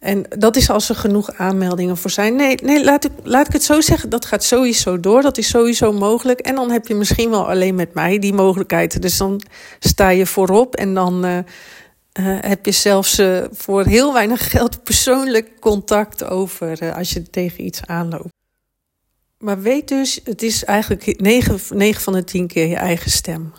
[0.00, 2.36] En dat is als er genoeg aanmeldingen voor zijn.
[2.36, 4.08] Nee, nee laat, ik, laat ik het zo zeggen.
[4.08, 5.22] Dat gaat sowieso door.
[5.22, 6.40] Dat is sowieso mogelijk.
[6.40, 9.02] En dan heb je misschien wel alleen met mij die mogelijkheid.
[9.02, 9.42] Dus dan
[9.78, 10.76] sta je voorop.
[10.76, 11.42] En dan uh, uh,
[12.40, 17.80] heb je zelfs uh, voor heel weinig geld persoonlijk contact over als je tegen iets
[17.86, 18.32] aanloopt.
[19.38, 23.52] Maar weet dus, het is eigenlijk 9, 9 van de 10 keer je eigen stem.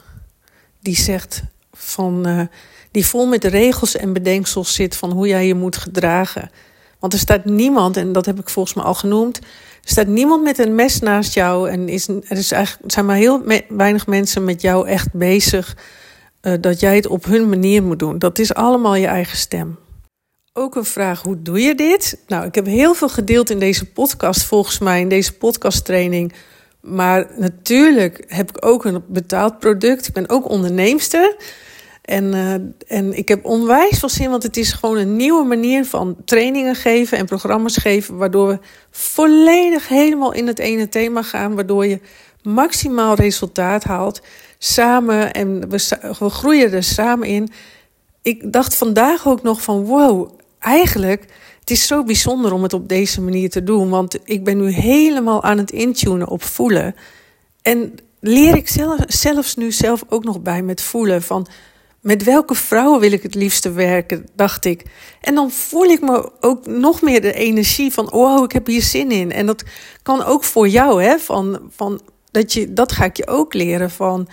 [0.80, 2.49] Die zegt van
[2.91, 6.51] die vol met regels en bedenksels zit van hoe jij je moet gedragen.
[6.99, 10.43] Want er staat niemand, en dat heb ik volgens mij al genoemd, er staat niemand
[10.43, 14.43] met een mes naast jou en is, er, is eigenlijk, zijn maar heel weinig mensen
[14.43, 15.77] met jou echt bezig
[16.41, 18.19] uh, dat jij het op hun manier moet doen.
[18.19, 19.80] Dat is allemaal je eigen stem.
[20.54, 22.17] Ook een vraag, hoe doe je dit?
[22.27, 26.34] Nou, ik heb heel veel gedeeld in deze podcast, volgens mij, in deze podcasttraining.
[26.82, 30.08] Maar natuurlijk heb ik ook een betaald product.
[30.08, 31.36] Ik ben ook onderneemster.
[32.01, 32.53] En, uh,
[32.97, 36.75] en ik heb onwijs veel zin, want het is gewoon een nieuwe manier van trainingen
[36.75, 38.59] geven en programma's geven, waardoor we
[38.91, 41.99] volledig helemaal in het ene thema gaan, waardoor je
[42.43, 44.21] maximaal resultaat haalt
[44.57, 47.49] samen en we, we groeien er samen in.
[48.21, 51.25] Ik dacht vandaag ook nog van wow, eigenlijk,
[51.59, 54.69] het is zo bijzonder om het op deze manier te doen, want ik ben nu
[54.69, 56.95] helemaal aan het intunen op voelen.
[57.61, 61.47] En leer ik zelf, zelfs nu zelf ook nog bij met voelen van
[62.01, 64.83] met welke vrouwen wil ik het liefste werken, dacht ik.
[65.21, 68.81] En dan voel ik me ook nog meer de energie van, oh, ik heb hier
[68.81, 69.31] zin in.
[69.31, 69.63] En dat
[70.03, 73.91] kan ook voor jou, hè, van, van dat, je, dat ga ik je ook leren
[73.91, 74.27] van,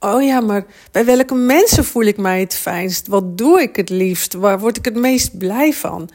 [0.00, 3.06] oh ja, maar bij welke mensen voel ik mij het fijnst?
[3.06, 4.32] Wat doe ik het liefst?
[4.32, 6.10] Waar word ik het meest blij van?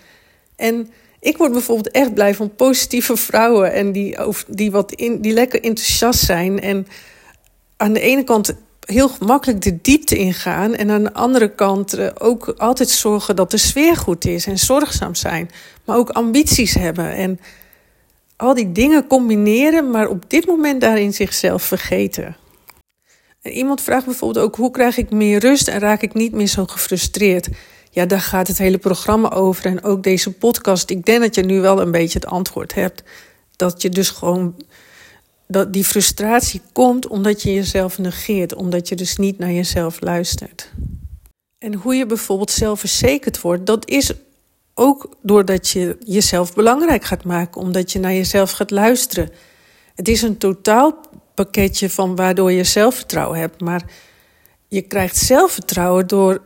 [0.55, 5.33] En ik word bijvoorbeeld echt blij van positieve vrouwen en die, die, wat in, die
[5.33, 6.59] lekker enthousiast zijn.
[6.59, 6.88] En
[7.77, 8.53] aan de ene kant
[8.89, 10.75] heel gemakkelijk de diepte ingaan.
[10.75, 14.60] En aan de andere kant eh, ook altijd zorgen dat de sfeer goed is en
[14.60, 15.49] zorgzaam zijn.
[15.86, 17.13] Maar ook ambities hebben.
[17.13, 17.39] En
[18.36, 22.38] al die dingen combineren, maar op dit moment daarin zichzelf vergeten.
[23.41, 26.47] En iemand vraagt bijvoorbeeld ook: hoe krijg ik meer rust en raak ik niet meer
[26.47, 27.49] zo gefrustreerd?
[27.91, 30.89] Ja, daar gaat het hele programma over en ook deze podcast.
[30.89, 33.04] Ik denk dat je nu wel een beetje het antwoord hebt.
[33.56, 34.56] Dat je dus gewoon
[35.51, 40.71] dat die frustratie komt omdat je jezelf negeert, omdat je dus niet naar jezelf luistert.
[41.57, 44.12] En hoe je bijvoorbeeld zelfverzekerd wordt, dat is
[44.73, 49.29] ook doordat je jezelf belangrijk gaat maken, omdat je naar jezelf gaat luisteren.
[49.95, 53.83] Het is een totaalpakketje van waardoor je zelfvertrouwen hebt, maar
[54.67, 56.41] je krijgt zelfvertrouwen door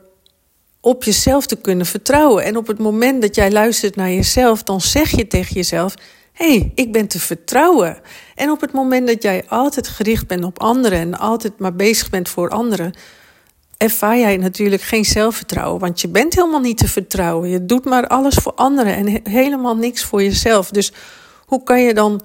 [0.79, 2.43] op jezelf te kunnen vertrouwen.
[2.43, 5.95] En op het moment dat jij luistert naar jezelf, dan zeg je tegen jezelf:
[6.33, 8.01] hé, hey, ik ben te vertrouwen.
[8.35, 12.09] En op het moment dat jij altijd gericht bent op anderen en altijd maar bezig
[12.09, 12.93] bent voor anderen,
[13.77, 15.79] ervaar jij natuurlijk geen zelfvertrouwen.
[15.79, 17.49] Want je bent helemaal niet te vertrouwen.
[17.49, 20.69] Je doet maar alles voor anderen en helemaal niks voor jezelf.
[20.69, 20.91] Dus
[21.45, 22.21] hoe kan je dan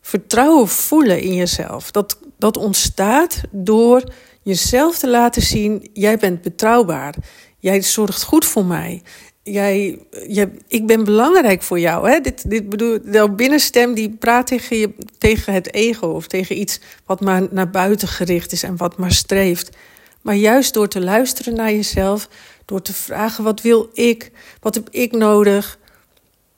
[0.00, 1.90] vertrouwen voelen in jezelf?
[1.90, 7.14] Dat, dat ontstaat door jezelf te laten zien: jij bent betrouwbaar.
[7.58, 9.02] Jij zorgt goed voor mij.
[9.48, 12.10] Jij, jij, ik ben belangrijk voor jou.
[12.10, 12.20] Hè?
[12.20, 16.80] Dit, dit bedoel, de binnenstem die praat tegen, je, tegen het ego of tegen iets
[17.04, 19.76] wat maar naar buiten gericht is en wat maar streeft.
[20.20, 22.28] Maar juist door te luisteren naar jezelf,
[22.64, 24.30] door te vragen: wat wil ik?
[24.60, 25.78] Wat heb ik nodig?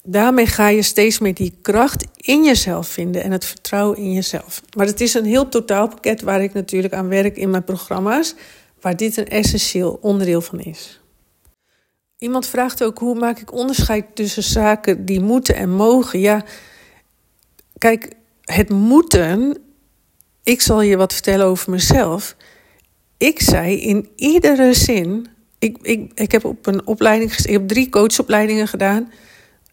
[0.04, 4.62] Daarmee ga je steeds meer die kracht in jezelf vinden en het vertrouwen in jezelf.
[4.76, 8.34] Maar het is een heel totaalpakket waar ik natuurlijk aan werk in mijn programma's,
[8.80, 10.97] waar dit een essentieel onderdeel van is.
[12.18, 16.20] Iemand vraagt ook hoe maak ik onderscheid tussen zaken die moeten en mogen.
[16.20, 16.44] Ja,
[17.78, 18.12] kijk,
[18.44, 19.58] het moeten.
[20.42, 22.36] Ik zal je wat vertellen over mezelf.
[23.16, 25.26] Ik zei in iedere zin.
[25.58, 29.12] Ik, ik, ik heb op een opleiding, ik heb drie coachopleidingen gedaan.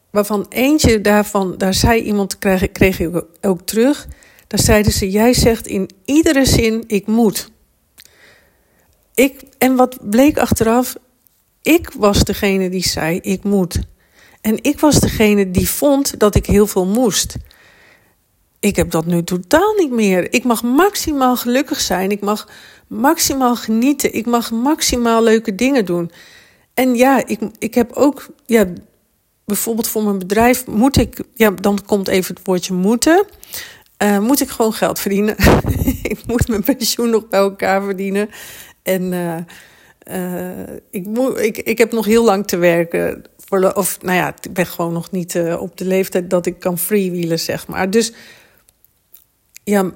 [0.10, 4.08] Waarvan eentje daarvan, daar zei iemand, kreeg, kreeg ik ook terug.
[4.48, 7.52] Daar zeiden ze: Jij zegt in iedere zin: Ik moet.
[9.16, 10.96] Ik, en wat bleek achteraf?
[11.66, 13.80] Ik was degene die zei: Ik moet.
[14.42, 17.36] En ik was degene die vond dat ik heel veel moest.
[18.60, 20.34] Ik heb dat nu totaal niet meer.
[20.34, 22.12] Ik mag maximaal gelukkig zijn.
[22.12, 22.50] Ik mag
[22.88, 24.14] maximaal genieten.
[24.14, 26.12] Ik mag maximaal leuke dingen doen.
[26.74, 28.66] En ja, ik, ik heb ook, ja,
[29.46, 33.26] bijvoorbeeld voor mijn bedrijf moet ik, ja, dan komt even het woordje moeten.
[34.04, 35.36] Uh, moet ik gewoon geld verdienen.
[36.14, 38.30] ik moet mijn pensioen nog bij elkaar verdienen.
[38.84, 39.38] En uh,
[40.12, 43.24] uh, ik, ik, ik heb nog heel lang te werken.
[43.38, 46.78] Voor, of nou ja, ik ben gewoon nog niet op de leeftijd dat ik kan
[46.78, 47.90] freewheelen, zeg maar.
[47.90, 48.14] Dus
[49.64, 49.92] ja,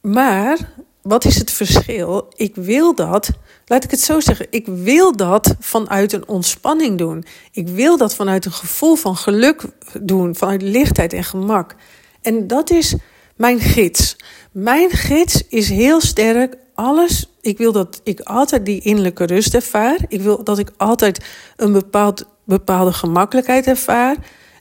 [0.00, 2.32] maar wat is het verschil?
[2.36, 3.30] Ik wil dat,
[3.66, 7.24] laat ik het zo zeggen, ik wil dat vanuit een ontspanning doen.
[7.52, 9.62] Ik wil dat vanuit een gevoel van geluk
[10.00, 11.74] doen, vanuit lichtheid en gemak.
[12.22, 12.94] En dat is
[13.36, 14.16] mijn gids.
[14.52, 16.56] Mijn gids is heel sterk.
[16.80, 19.98] Alles, ik wil dat ik altijd die innerlijke rust ervaar.
[20.08, 21.24] Ik wil dat ik altijd
[21.56, 24.16] een bepaald, bepaalde gemakkelijkheid ervaar.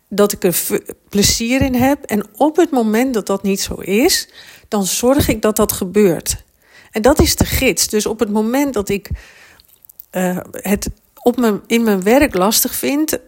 [0.10, 2.04] Dat ik er plezier in heb.
[2.04, 4.30] En op het moment dat dat niet zo is,
[4.68, 6.44] dan zorg ik dat dat gebeurt.
[6.92, 7.88] En dat is de gids.
[7.88, 9.10] Dus op het moment dat ik
[10.12, 10.90] uh, het
[11.24, 13.20] op mijn, in mijn werk lastig vind,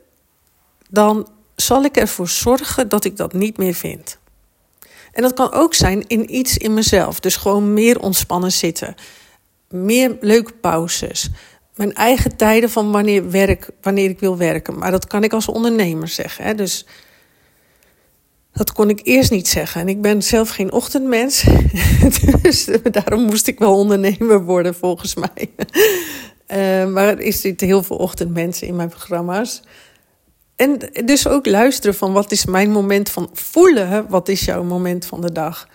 [0.89, 4.19] dan zal ik ervoor zorgen dat ik dat niet meer vind.
[5.12, 7.19] En dat kan ook zijn in iets in mezelf.
[7.19, 8.95] Dus gewoon meer ontspannen zitten.
[9.69, 11.30] Meer leuke pauzes.
[11.76, 14.78] Mijn eigen tijden van wanneer, werk, wanneer ik wil werken.
[14.78, 16.45] Maar dat kan ik als ondernemer zeggen.
[16.45, 16.56] Hè?
[16.56, 16.86] Dus
[18.54, 19.82] dat kon ik eerst niet zeggen.
[19.82, 21.45] En ik ben zelf geen ochtendmens.
[22.41, 25.52] dus daarom moest ik wel ondernemer worden, volgens mij.
[26.47, 29.62] Uh, maar er zitten heel veel ochtendmensen in mijn programma's.
[30.62, 34.10] En dus ook luisteren van wat is mijn moment van voelen.
[34.10, 35.67] Wat is jouw moment van de dag?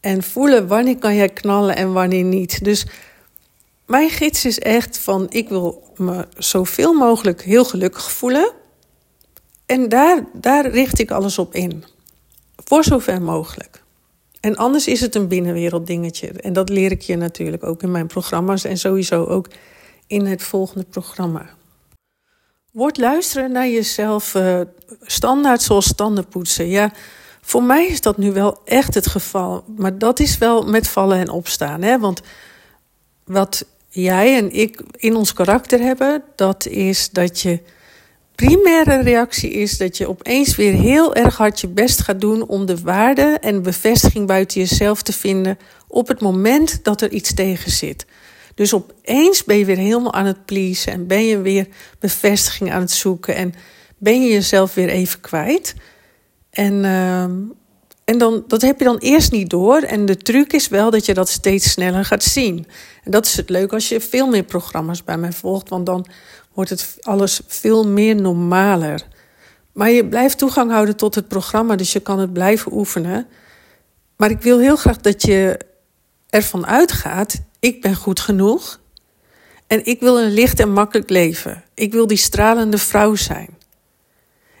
[0.00, 2.64] En voelen wanneer kan jij knallen en wanneer niet.
[2.64, 2.86] Dus
[3.86, 8.52] mijn gids is echt van ik wil me zoveel mogelijk heel gelukkig voelen.
[9.66, 11.84] En daar, daar richt ik alles op in.
[12.56, 13.82] Voor zover mogelijk.
[14.40, 16.28] En anders is het een binnenwereld dingetje.
[16.28, 19.48] En dat leer ik je natuurlijk ook in mijn programma's en sowieso ook
[20.06, 21.50] in het volgende programma.
[22.74, 24.60] Word luisteren naar jezelf uh,
[25.00, 26.68] standaard zoals standen poetsen.
[26.68, 26.92] Ja,
[27.40, 29.64] voor mij is dat nu wel echt het geval.
[29.76, 31.82] Maar dat is wel met vallen en opstaan.
[31.82, 31.98] Hè?
[31.98, 32.20] Want
[33.24, 37.60] wat jij en ik in ons karakter hebben, dat is dat je
[38.34, 42.66] primaire reactie is dat je opeens weer heel erg hard je best gaat doen om
[42.66, 45.58] de waarde en bevestiging buiten jezelf te vinden
[45.88, 48.06] op het moment dat er iets tegen zit.
[48.54, 52.80] Dus opeens ben je weer helemaal aan het pleasen en ben je weer bevestiging aan
[52.80, 53.54] het zoeken en
[53.98, 55.74] ben je jezelf weer even kwijt.
[56.50, 57.22] En, uh,
[58.04, 59.76] en dan, dat heb je dan eerst niet door.
[59.76, 62.66] En de truc is wel dat je dat steeds sneller gaat zien.
[63.04, 66.06] En dat is het leuk als je veel meer programma's bij mij volgt, want dan
[66.52, 69.06] wordt het alles veel meer normaler.
[69.72, 73.26] Maar je blijft toegang houden tot het programma, dus je kan het blijven oefenen.
[74.16, 75.58] Maar ik wil heel graag dat je
[76.28, 78.80] ervan uitgaat: ik ben goed genoeg.
[79.66, 81.64] En ik wil een licht en makkelijk leven.
[81.74, 83.58] Ik wil die stralende vrouw zijn.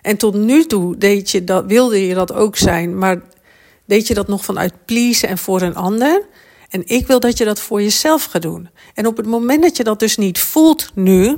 [0.02, 3.22] En tot nu toe deed je dat, wilde je dat ook zijn, maar
[3.84, 6.26] deed je dat nog vanuit please en voor een ander.
[6.68, 8.68] En ik wil dat je dat voor jezelf gaat doen.
[8.94, 11.36] En op het moment dat je dat dus niet voelt nu,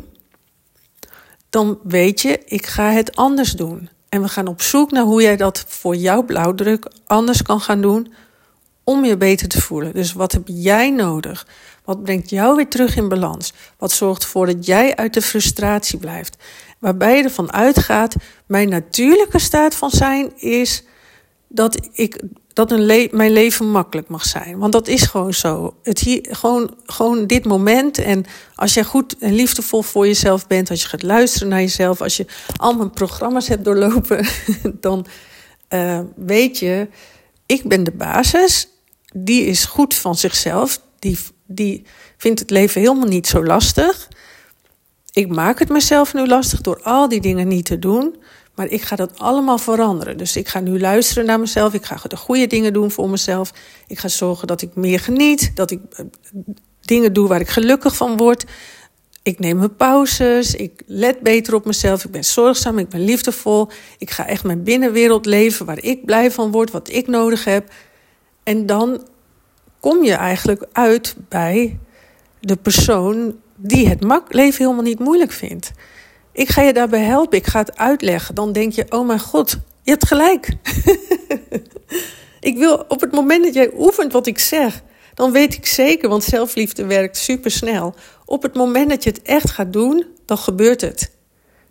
[1.51, 3.89] dan weet je, ik ga het anders doen.
[4.09, 7.81] En we gaan op zoek naar hoe jij dat voor jouw blauwdruk anders kan gaan
[7.81, 8.13] doen
[8.89, 9.93] om je beter te voelen.
[9.95, 11.47] Dus wat heb jij nodig?
[11.85, 13.53] Wat brengt jou weer terug in balans?
[13.79, 16.37] Wat zorgt ervoor dat jij uit de frustratie blijft?
[16.79, 18.15] Waarbij je ervan uitgaat,
[18.47, 20.85] mijn natuurlijke staat van zijn is
[21.49, 22.23] dat ik
[22.53, 22.71] dat
[23.11, 24.59] mijn leven makkelijk mag zijn.
[24.59, 25.77] Want dat is gewoon zo.
[25.83, 27.99] Het hier, gewoon, gewoon dit moment.
[27.99, 28.25] En
[28.55, 32.17] als jij goed en liefdevol voor jezelf bent, als je gaat luisteren naar jezelf, als
[32.17, 32.27] je
[32.57, 34.27] al mijn programma's hebt doorlopen,
[34.81, 35.07] dan
[35.71, 36.89] uh, weet je,
[37.47, 38.69] ik ben de basis.
[39.19, 40.81] Die is goed van zichzelf.
[40.99, 41.85] Die, die
[42.17, 44.09] vindt het leven helemaal niet zo lastig.
[45.13, 48.17] Ik maak het mezelf nu lastig door al die dingen niet te doen.
[48.55, 50.17] Maar ik ga dat allemaal veranderen.
[50.17, 51.75] Dus ik ga nu luisteren naar mezelf.
[51.75, 53.53] Ik ga de goede dingen doen voor mezelf.
[53.87, 55.51] Ik ga zorgen dat ik meer geniet.
[55.55, 56.05] Dat ik eh,
[56.81, 58.45] dingen doe waar ik gelukkig van word.
[59.23, 60.55] Ik neem mijn pauzes.
[60.55, 62.05] Ik let beter op mezelf.
[62.05, 62.79] Ik ben zorgzaam.
[62.79, 63.69] Ik ben liefdevol.
[63.99, 66.71] Ik ga echt mijn binnenwereld leven waar ik blij van word.
[66.71, 67.71] Wat ik nodig heb.
[68.47, 69.07] En dan
[69.81, 71.79] kom je eigenlijk uit bij
[72.41, 75.73] de persoon die het leven helemaal niet moeilijk vindt.
[76.33, 78.35] Ik ga je daarbij helpen, ik ga het uitleggen.
[78.35, 79.51] Dan denk je, oh mijn god,
[79.83, 80.49] je hebt gelijk.
[82.51, 84.83] ik wil op het moment dat jij oefent wat ik zeg,
[85.15, 87.95] dan weet ik zeker, want zelfliefde werkt supersnel.
[88.25, 91.11] Op het moment dat je het echt gaat doen, dan gebeurt het.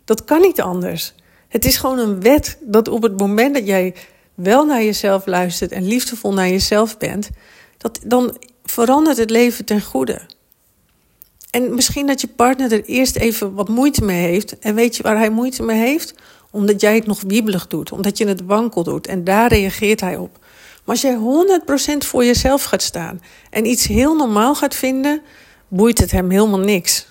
[0.04, 1.14] Dat kan niet anders.
[1.48, 3.94] Het is gewoon een wet dat op het moment dat jij
[4.36, 7.30] wel naar jezelf luistert en liefdevol naar jezelf bent,
[7.78, 10.20] dat, dan verandert het leven ten goede.
[11.50, 14.58] En misschien dat je partner er eerst even wat moeite mee heeft.
[14.58, 16.14] En weet je waar hij moeite mee heeft?
[16.50, 19.06] Omdat jij het nog wiebelig doet, omdat je het wankel doet.
[19.06, 20.38] En daar reageert hij op.
[20.84, 21.18] Maar als jij
[21.94, 25.20] 100% voor jezelf gaat staan en iets heel normaal gaat vinden,
[25.68, 27.06] boeit het hem helemaal niks.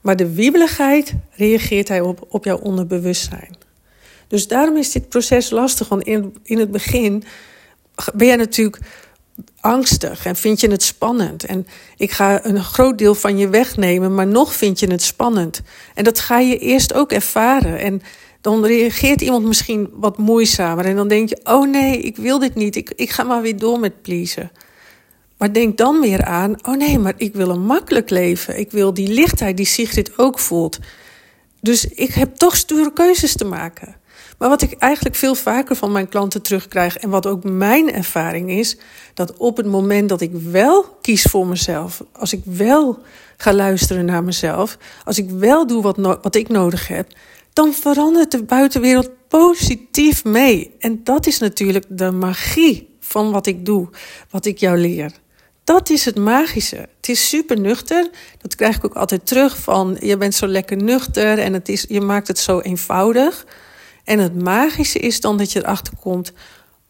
[0.00, 3.56] Maar de wiebeligheid reageert hij op, op jouw onderbewustzijn.
[4.28, 7.24] Dus daarom is dit proces lastig, want in, in het begin
[8.14, 8.78] ben jij natuurlijk
[9.60, 11.44] angstig en vind je het spannend.
[11.44, 11.66] En
[11.96, 15.62] ik ga een groot deel van je wegnemen, maar nog vind je het spannend.
[15.94, 17.78] En dat ga je eerst ook ervaren.
[17.78, 18.02] En
[18.40, 20.84] dan reageert iemand misschien wat moeizamer.
[20.84, 22.76] En dan denk je, oh nee, ik wil dit niet.
[22.76, 24.50] Ik, ik ga maar weer door met pleasen.
[25.38, 28.58] Maar denk dan weer aan, oh nee, maar ik wil een makkelijk leven.
[28.58, 30.78] Ik wil die lichtheid die Sigrid ook voelt.
[31.60, 33.95] Dus ik heb toch stoere keuzes te maken.
[34.38, 38.50] Maar wat ik eigenlijk veel vaker van mijn klanten terugkrijg en wat ook mijn ervaring
[38.50, 38.76] is,
[39.14, 42.98] dat op het moment dat ik wel kies voor mezelf, als ik wel
[43.36, 47.12] ga luisteren naar mezelf, als ik wel doe wat, wat ik nodig heb,
[47.52, 50.74] dan verandert de buitenwereld positief mee.
[50.78, 53.88] En dat is natuurlijk de magie van wat ik doe,
[54.30, 55.12] wat ik jou leer.
[55.64, 56.76] Dat is het magische.
[56.76, 58.10] Het is super nuchter.
[58.38, 61.84] Dat krijg ik ook altijd terug van je bent zo lekker nuchter en het is,
[61.88, 63.46] je maakt het zo eenvoudig.
[64.06, 66.32] En het magische is dan dat je erachter komt: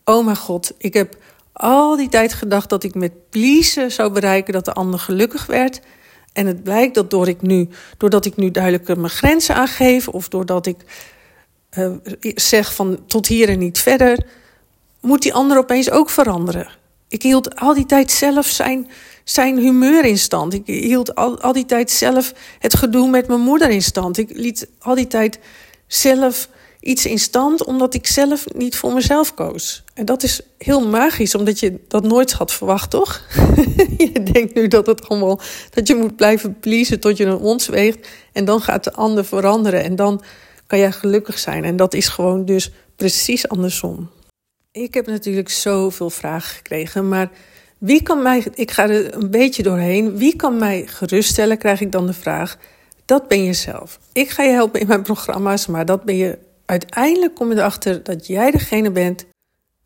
[0.04, 1.16] oh mijn god, ik heb
[1.52, 5.80] al die tijd gedacht dat ik met pleasen zou bereiken dat de ander gelukkig werd.
[6.32, 10.28] En het blijkt dat door ik nu, doordat ik nu duidelijker mijn grenzen aangeef, of
[10.28, 10.76] doordat ik
[11.78, 11.90] uh,
[12.34, 14.26] zeg van tot hier en niet verder,
[15.00, 16.68] moet die ander opeens ook veranderen.
[17.08, 18.88] Ik hield al die tijd zelf zijn,
[19.24, 20.54] zijn humeur in stand.
[20.54, 24.18] Ik hield al, al die tijd zelf het gedoe met mijn moeder in stand.
[24.18, 25.38] Ik liet al die tijd
[25.86, 26.48] zelf
[26.86, 29.84] iets in stand omdat ik zelf niet voor mezelf koos.
[29.94, 33.22] En dat is heel magisch, omdat je dat nooit had verwacht, toch?
[33.98, 37.66] je denkt nu dat het allemaal dat je moet blijven pleasen tot je een ons
[37.66, 40.22] weegt en dan gaat de ander veranderen en dan
[40.66, 41.64] kan jij gelukkig zijn.
[41.64, 44.10] En dat is gewoon dus precies andersom.
[44.72, 47.30] Ik heb natuurlijk zoveel vragen gekregen, maar
[47.78, 51.92] wie kan mij, ik ga er een beetje doorheen, wie kan mij geruststellen, krijg ik
[51.92, 52.58] dan de vraag.
[53.04, 53.98] Dat ben je zelf.
[54.12, 58.02] Ik ga je helpen in mijn programma's, maar dat ben je uiteindelijk kom je erachter
[58.02, 59.26] dat jij degene bent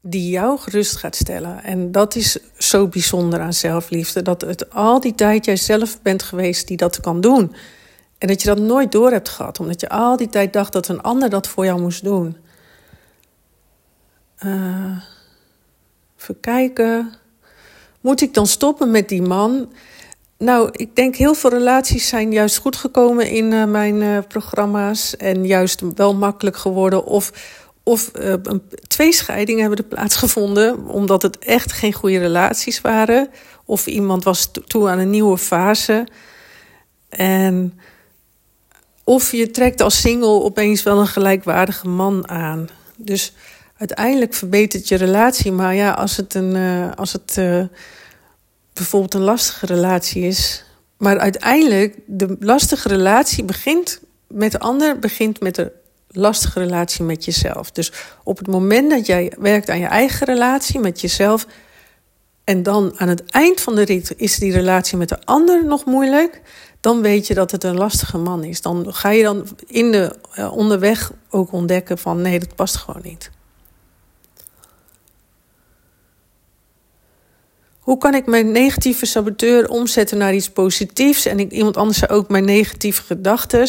[0.03, 1.63] die jou gerust gaat stellen.
[1.63, 4.23] En dat is zo bijzonder aan zelfliefde.
[4.23, 7.55] Dat het al die tijd jij zelf bent geweest die dat kan doen.
[8.19, 9.61] En dat je dat nooit door hebt gehad.
[9.61, 12.37] Omdat je al die tijd dacht dat een ander dat voor jou moest doen.
[14.45, 15.03] Uh,
[16.19, 17.15] even kijken.
[18.01, 19.73] Moet ik dan stoppen met die man?
[20.41, 25.17] Nou, ik denk heel veel relaties zijn juist goed gekomen in uh, mijn uh, programma's.
[25.17, 27.05] En juist wel makkelijk geworden.
[27.05, 27.33] Of,
[27.83, 28.35] of uh,
[28.87, 30.87] twee scheidingen hebben er plaatsgevonden.
[30.87, 33.29] Omdat het echt geen goede relaties waren.
[33.65, 36.07] Of iemand was toe aan een nieuwe fase.
[37.09, 37.81] En
[39.05, 42.69] of je trekt als single opeens wel een gelijkwaardige man aan.
[42.97, 43.33] Dus
[43.77, 45.53] uiteindelijk verbetert je relatie.
[45.53, 46.57] Maar ja, als het een.
[46.97, 47.39] als het
[48.81, 50.65] bijvoorbeeld een lastige relatie is.
[50.97, 55.73] Maar uiteindelijk, de lastige relatie begint met de ander, begint met de
[56.09, 57.71] lastige relatie met jezelf.
[57.71, 57.93] Dus
[58.25, 61.47] op het moment dat jij werkt aan je eigen relatie met jezelf.
[62.45, 65.85] En dan aan het eind van de rit is die relatie met de ander nog
[65.85, 66.41] moeilijk.
[66.81, 68.61] Dan weet je dat het een lastige man is.
[68.61, 73.03] Dan ga je dan in de, uh, onderweg ook ontdekken van nee, dat past gewoon
[73.05, 73.31] niet.
[77.81, 81.27] Hoe kan ik mijn negatieve saboteur omzetten naar iets positiefs?
[81.27, 83.69] En ik, iemand anders ook mijn negatieve gedachten.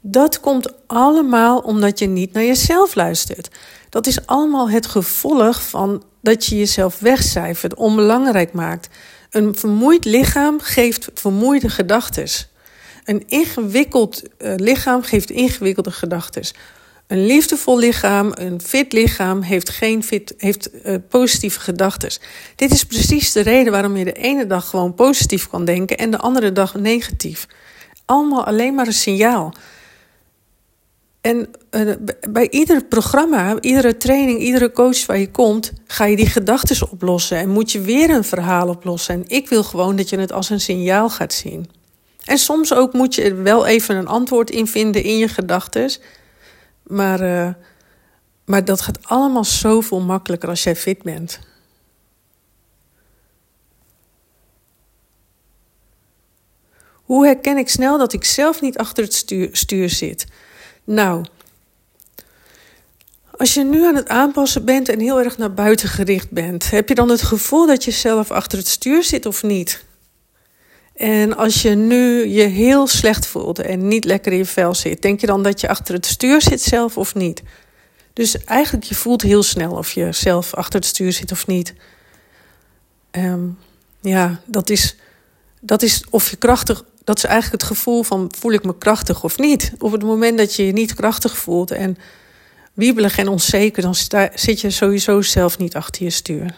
[0.00, 3.48] Dat komt allemaal omdat je niet naar jezelf luistert.
[3.88, 8.88] Dat is allemaal het gevolg van dat je jezelf wegcijfert, onbelangrijk maakt.
[9.30, 12.28] Een vermoeid lichaam geeft vermoeide gedachten.
[13.04, 16.42] Een ingewikkeld uh, lichaam geeft ingewikkelde gedachten.
[17.14, 22.10] Een liefdevol lichaam, een fit lichaam, heeft geen fit, heeft uh, positieve gedachten.
[22.56, 26.10] Dit is precies de reden waarom je de ene dag gewoon positief kan denken en
[26.10, 27.46] de andere dag negatief.
[28.04, 29.54] Allemaal alleen maar een signaal.
[31.20, 31.92] En uh,
[32.30, 37.38] bij ieder programma, iedere training, iedere coach waar je komt, ga je die gedachten oplossen
[37.38, 39.14] en moet je weer een verhaal oplossen.
[39.14, 41.70] En ik wil gewoon dat je het als een signaal gaat zien.
[42.24, 45.90] En soms ook moet je er wel even een antwoord in vinden in je gedachten.
[46.86, 47.54] Maar, uh,
[48.44, 51.38] maar dat gaat allemaal zoveel makkelijker als jij fit bent.
[57.04, 60.26] Hoe herken ik snel dat ik zelf niet achter het stuur, stuur zit?
[60.84, 61.24] Nou,
[63.36, 66.88] als je nu aan het aanpassen bent en heel erg naar buiten gericht bent, heb
[66.88, 69.84] je dan het gevoel dat je zelf achter het stuur zit of niet?
[70.94, 75.02] En als je nu je heel slecht voelt en niet lekker in je vel zit,
[75.02, 77.42] denk je dan dat je achter het stuur zit zelf of niet?
[78.12, 81.74] Dus eigenlijk, je voelt heel snel of je zelf achter het stuur zit of niet.
[83.10, 83.58] Um,
[84.00, 84.96] ja, dat is,
[85.60, 89.24] dat is of je krachtig, dat is eigenlijk het gevoel van voel ik me krachtig
[89.24, 89.72] of niet.
[89.78, 91.96] Op het moment dat je je niet krachtig voelt en
[92.72, 93.94] wiebelig en onzeker, dan
[94.34, 96.56] zit je sowieso zelf niet achter je stuur.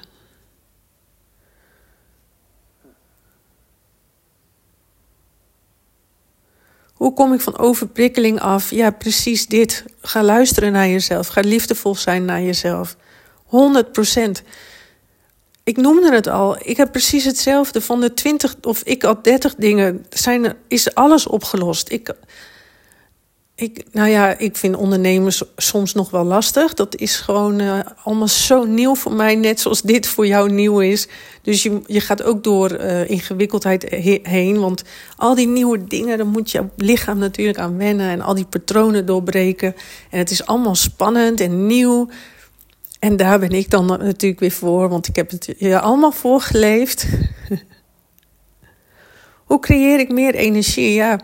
[6.97, 8.71] Hoe kom ik van overprikkeling af?
[8.71, 9.85] Ja, precies dit.
[10.01, 11.27] Ga luisteren naar jezelf.
[11.27, 12.97] Ga liefdevol zijn naar jezelf.
[13.45, 14.43] 100 procent.
[15.65, 16.57] Ik noemde het al.
[16.63, 17.81] Ik heb precies hetzelfde.
[17.81, 21.91] Van de 20 of ik had 30 dingen, zijn, is alles opgelost.
[21.91, 22.15] Ik,
[23.59, 26.75] ik, nou ja, ik vind ondernemers soms nog wel lastig.
[26.75, 30.81] Dat is gewoon uh, allemaal zo nieuw voor mij, net zoals dit voor jou nieuw
[30.81, 31.09] is.
[31.43, 34.61] Dus je, je gaat ook door uh, ingewikkeldheid he heen.
[34.61, 34.83] Want
[35.17, 38.11] al die nieuwe dingen, daar moet je lichaam natuurlijk aan wennen.
[38.11, 39.75] En al die patronen doorbreken.
[40.11, 42.09] En het is allemaal spannend en nieuw.
[42.99, 47.07] En daar ben ik dan natuurlijk weer voor, want ik heb het je allemaal voorgeleefd.
[49.49, 50.93] Hoe creëer ik meer energie?
[50.93, 51.21] Ja,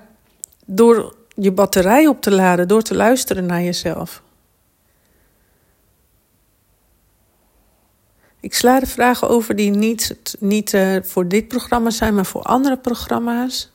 [0.66, 4.22] door je batterij op te laden door te luisteren naar jezelf.
[8.40, 12.42] Ik sla de vragen over die niet, niet uh, voor dit programma zijn, maar voor
[12.42, 13.72] andere programma's.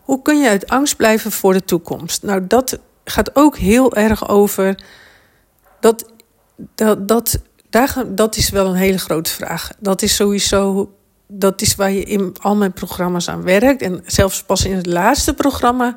[0.00, 2.22] Hoe kun je uit angst blijven voor de toekomst?
[2.22, 4.84] Nou, dat gaat ook heel erg over.
[5.80, 6.10] Dat,
[6.74, 7.38] dat, dat,
[7.70, 9.70] daar, dat is wel een hele grote vraag.
[9.78, 10.92] Dat is sowieso
[11.26, 13.82] dat is waar je in al mijn programma's aan werkt.
[13.82, 15.96] En zelfs pas in het laatste programma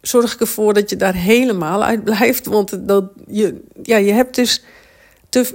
[0.00, 2.46] zorg ik ervoor dat je daar helemaal uit blijft.
[2.46, 4.62] Want dat je, ja, je hebt dus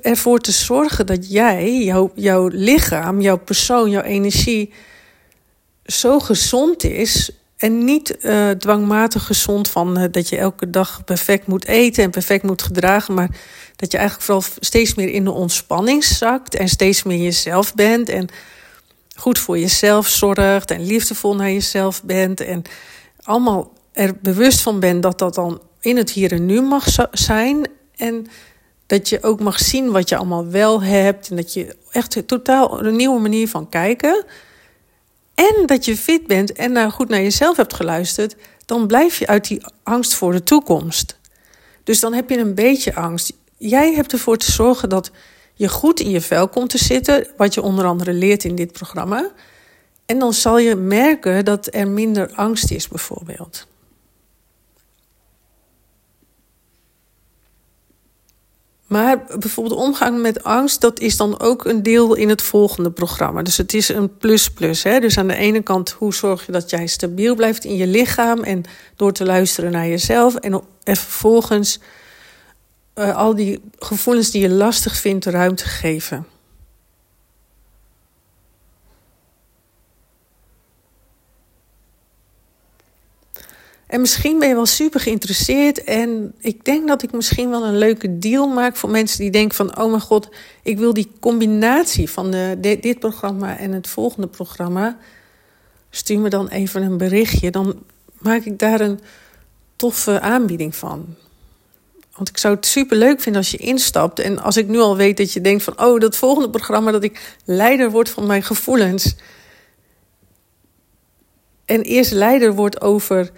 [0.02, 1.84] ervoor te zorgen dat jij,
[2.16, 4.74] jouw, lichaam, jouw persoon, jouw energie
[5.86, 7.32] zo gezond is.
[7.58, 12.10] En niet uh, dwangmatig gezond van uh, dat je elke dag perfect moet eten en
[12.10, 13.14] perfect moet gedragen.
[13.14, 13.30] Maar
[13.76, 18.10] dat je eigenlijk vooral steeds meer in de ontspanning zakt en steeds meer jezelf bent.
[18.10, 18.28] En
[19.22, 22.40] goed voor jezelf zorgt en liefdevol naar jezelf bent.
[22.40, 22.62] En
[23.22, 27.68] allemaal er bewust van bent dat dat dan in het hier en nu mag zijn.
[27.96, 28.28] En
[28.86, 31.30] dat je ook mag zien wat je allemaal wel hebt.
[31.30, 34.26] En dat je echt totaal een nieuwe manier van kijken.
[35.36, 38.36] En dat je fit bent en nou goed naar jezelf hebt geluisterd.
[38.66, 41.20] Dan blijf je uit die angst voor de toekomst.
[41.84, 43.34] Dus dan heb je een beetje angst.
[43.58, 45.12] Jij hebt ervoor te zorgen dat
[45.62, 48.72] je goed in je vel komt te zitten, wat je onder andere leert in dit
[48.72, 49.32] programma.
[50.06, 53.68] En dan zal je merken dat er minder angst is, bijvoorbeeld.
[58.88, 63.42] Maar bijvoorbeeld omgang met angst, dat is dan ook een deel in het volgende programma.
[63.42, 64.82] Dus het is een plus-plus.
[64.82, 68.40] Dus aan de ene kant, hoe zorg je dat jij stabiel blijft in je lichaam
[68.40, 68.64] en
[68.96, 70.36] door te luisteren naar jezelf.
[70.36, 71.80] En, en vervolgens
[72.96, 76.26] uh, al die gevoelens die je lastig vindt ruimte geven.
[83.92, 85.84] En misschien ben je wel super geïnteresseerd.
[85.84, 89.56] En ik denk dat ik misschien wel een leuke deal maak voor mensen die denken
[89.56, 89.78] van...
[89.78, 90.30] oh mijn god,
[90.64, 94.98] ik wil die combinatie van de, dit programma en het volgende programma.
[95.90, 97.52] Stuur me dan even een berichtje.
[97.52, 97.84] Dan
[98.20, 99.00] maak ik daar een
[99.76, 101.16] toffe aanbieding van.
[102.16, 104.20] Want ik zou het super leuk vinden als je instapt.
[104.20, 105.82] En als ik nu al weet dat je denkt van...
[105.82, 109.16] oh, dat volgende programma dat ik leider word van mijn gevoelens.
[111.66, 113.32] En eerst leider wordt over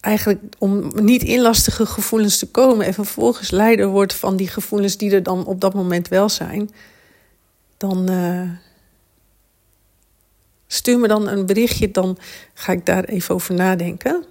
[0.00, 2.86] eigenlijk om niet in lastige gevoelens te komen.
[2.86, 6.70] En vervolgens leider wordt van die gevoelens die er dan op dat moment wel zijn.
[7.76, 8.50] Dan uh,
[10.66, 12.18] stuur me dan een berichtje, dan
[12.54, 14.24] ga ik daar even over nadenken.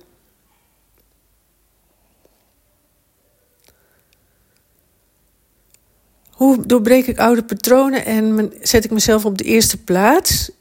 [6.44, 10.52] Hoe doorbreek ik oude patronen en zet ik mezelf op de eerste plaats?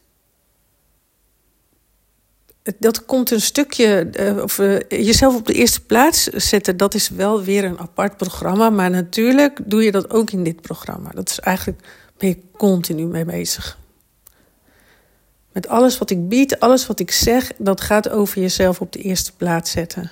[2.78, 7.08] Dat komt een stukje, uh, of uh, jezelf op de eerste plaats zetten, dat is
[7.08, 8.70] wel weer een apart programma.
[8.70, 11.10] Maar natuurlijk doe je dat ook in dit programma.
[11.10, 11.82] Dat is eigenlijk,
[12.18, 13.78] ben je continu mee bezig.
[15.52, 18.98] Met alles wat ik bied, alles wat ik zeg, dat gaat over jezelf op de
[18.98, 20.10] eerste plaats zetten.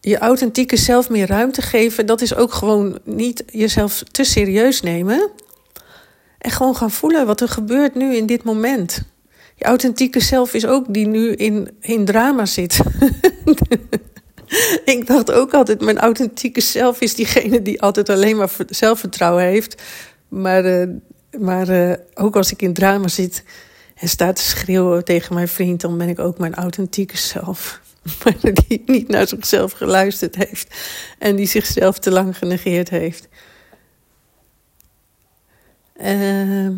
[0.00, 5.30] Je authentieke zelf meer ruimte geven, dat is ook gewoon niet jezelf te serieus nemen.
[6.38, 9.02] En gewoon gaan voelen wat er gebeurt nu in dit moment.
[9.54, 12.78] Je authentieke zelf is ook die nu in, in drama zit.
[14.84, 19.82] ik dacht ook altijd, mijn authentieke zelf is diegene die altijd alleen maar zelfvertrouwen heeft.
[20.28, 20.94] Maar, uh,
[21.38, 23.42] maar uh, ook als ik in drama zit
[23.94, 27.80] en sta te schreeuwen tegen mijn vriend, dan ben ik ook mijn authentieke zelf.
[28.24, 30.74] maar die niet naar zichzelf geluisterd heeft
[31.18, 33.28] en die zichzelf te lang genegeerd heeft.
[36.02, 36.68] Uh,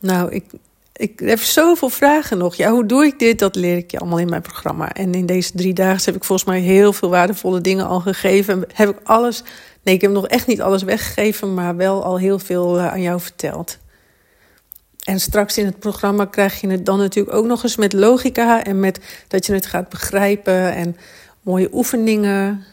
[0.00, 0.44] nou, ik,
[0.92, 2.54] ik heb zoveel vragen nog.
[2.54, 3.38] Ja, hoe doe ik dit?
[3.38, 4.92] Dat leer ik je allemaal in mijn programma.
[4.92, 8.64] En in deze drie dagen heb ik volgens mij heel veel waardevolle dingen al gegeven.
[8.74, 9.42] Heb ik alles.
[9.82, 13.02] Nee, ik heb nog echt niet alles weggegeven, maar wel al heel veel uh, aan
[13.02, 13.78] jou verteld.
[15.00, 18.64] En straks in het programma krijg je het dan natuurlijk ook nog eens met logica
[18.64, 20.96] en met dat je het gaat begrijpen en
[21.42, 22.64] mooie oefeningen.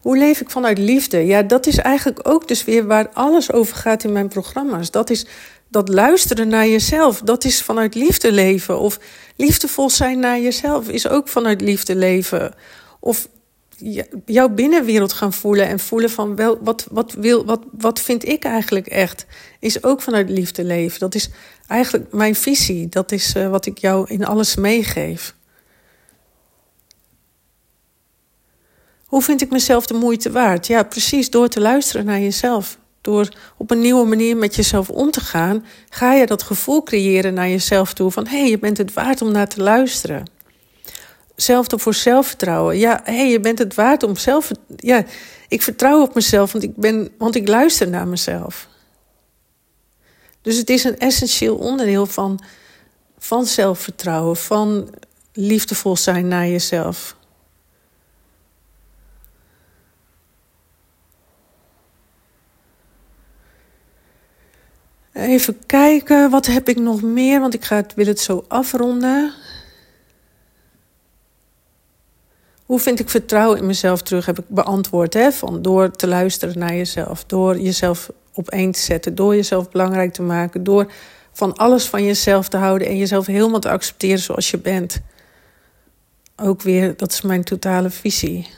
[0.00, 1.26] Hoe leef ik vanuit liefde?
[1.26, 4.90] Ja, dat is eigenlijk ook dus weer waar alles over gaat in mijn programma's.
[4.90, 5.26] Dat is
[5.68, 7.20] dat luisteren naar jezelf.
[7.20, 8.78] Dat is vanuit liefde leven.
[8.78, 8.98] Of
[9.36, 12.54] liefdevol zijn naar jezelf is ook vanuit liefde leven.
[13.00, 13.28] Of
[14.24, 18.44] jouw binnenwereld gaan voelen en voelen van wel, wat, wat, wil, wat, wat vind ik
[18.44, 19.26] eigenlijk echt,
[19.60, 20.98] is ook vanuit liefde leven.
[20.98, 21.30] Dat is
[21.66, 22.88] eigenlijk mijn visie.
[22.88, 25.34] Dat is uh, wat ik jou in alles meegeef.
[29.04, 30.66] Hoe vind ik mezelf de moeite waard?
[30.66, 32.78] Ja, precies door te luisteren naar jezelf.
[33.00, 37.34] Door op een nieuwe manier met jezelf om te gaan, ga je dat gevoel creëren
[37.34, 40.24] naar jezelf toe van hé, hey, je bent het waard om naar te luisteren.
[41.40, 42.78] Zelfde voor zelfvertrouwen.
[42.78, 44.50] Ja, hé, hey, je bent het waard om zelf.
[44.76, 45.04] Ja,
[45.48, 48.68] ik vertrouw op mezelf, want ik, ben, want ik luister naar mezelf.
[50.42, 52.40] Dus het is een essentieel onderdeel van,
[53.18, 54.94] van zelfvertrouwen, van
[55.32, 57.16] liefdevol zijn naar jezelf.
[65.12, 67.40] Even kijken, wat heb ik nog meer?
[67.40, 69.34] Want ik ga het, wil het zo afronden.
[72.70, 74.26] Hoe vind ik vertrouwen in mezelf terug?
[74.26, 75.14] Heb ik beantwoord.
[75.14, 75.32] Hè?
[75.32, 77.24] Van door te luisteren naar jezelf.
[77.24, 79.14] Door jezelf op één te zetten.
[79.14, 80.64] Door jezelf belangrijk te maken.
[80.64, 80.92] Door
[81.32, 82.88] van alles van jezelf te houden.
[82.88, 85.00] En jezelf helemaal te accepteren zoals je bent.
[86.36, 88.48] Ook weer, dat is mijn totale visie.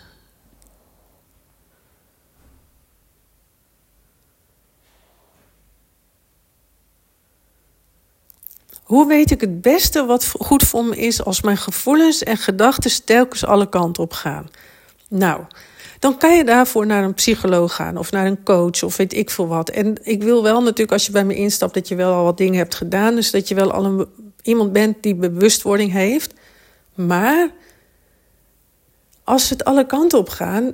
[8.93, 13.05] Hoe weet ik het beste wat goed voor me is als mijn gevoelens en gedachten
[13.05, 14.51] telkens alle kanten op gaan?
[15.09, 15.41] Nou,
[15.99, 19.31] dan kan je daarvoor naar een psycholoog gaan of naar een coach of weet ik
[19.31, 19.69] veel wat.
[19.69, 22.37] En ik wil wel natuurlijk als je bij me instapt dat je wel al wat
[22.37, 23.15] dingen hebt gedaan.
[23.15, 24.07] Dus dat je wel al een,
[24.43, 26.35] iemand bent die bewustwording heeft.
[26.95, 27.51] Maar
[29.25, 30.73] als het alle kanten op gaan,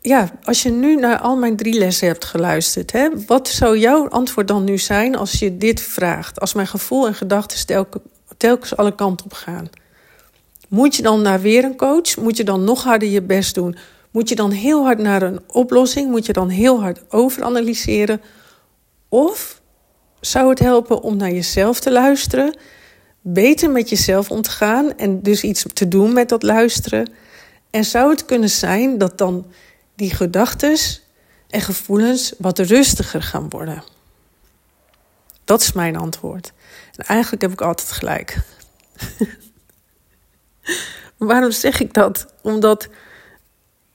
[0.00, 4.08] ja, als je nu naar al mijn drie lessen hebt geluisterd, hè, wat zou jouw
[4.08, 6.40] antwoord dan nu zijn als je dit vraagt?
[6.40, 7.76] Als mijn gevoel en gedachten
[8.36, 9.70] telkens alle kanten op gaan.
[10.68, 12.16] Moet je dan naar weer een coach?
[12.16, 13.76] Moet je dan nog harder je best doen?
[14.10, 16.10] Moet je dan heel hard naar een oplossing?
[16.10, 18.20] Moet je dan heel hard overanalyseren?
[19.08, 19.60] Of
[20.20, 22.56] zou het helpen om naar jezelf te luisteren,
[23.20, 27.10] beter met jezelf om te gaan en dus iets te doen met dat luisteren?
[27.70, 29.46] En zou het kunnen zijn dat dan
[29.98, 30.76] die gedachten
[31.48, 33.82] en gevoelens wat rustiger gaan worden.
[35.44, 36.52] Dat is mijn antwoord.
[36.94, 38.38] En eigenlijk heb ik altijd gelijk.
[41.16, 42.26] Waarom zeg ik dat?
[42.42, 42.88] Omdat,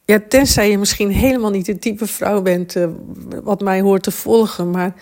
[0.05, 2.87] ja, tenzij je misschien helemaal niet de type vrouw bent uh,
[3.43, 4.93] wat mij hoort te volgen, maar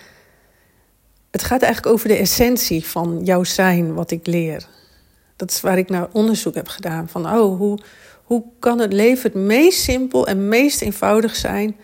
[1.30, 4.66] het gaat eigenlijk over de essentie van jouw zijn, wat ik leer.
[5.36, 7.08] Dat is waar ik naar onderzoek heb gedaan.
[7.08, 7.78] Van, oh, hoe,
[8.32, 11.76] hoe kan het leven het meest simpel en meest eenvoudig zijn?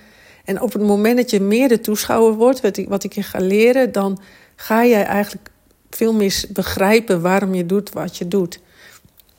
[0.44, 3.22] En op het moment dat je meer de toeschouwer wordt, wat ik, wat ik je
[3.22, 4.20] ga leren, dan
[4.56, 5.50] ga jij eigenlijk
[5.90, 8.60] veel meer begrijpen waarom je doet wat je doet.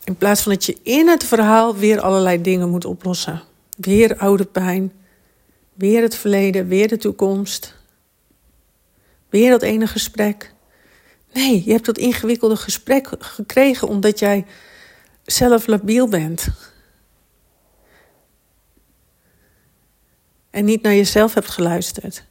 [0.04, 3.42] In plaats van dat je in het verhaal weer allerlei dingen moet oplossen.
[3.78, 4.92] Weer oude pijn,
[5.74, 7.76] weer het verleden, weer de toekomst.
[9.30, 10.54] Weer dat ene gesprek.
[11.34, 14.46] Nee, je hebt dat ingewikkelde gesprek gekregen omdat jij
[15.26, 16.48] zelf labiel bent.
[20.50, 22.24] En niet naar jezelf hebt geluisterd.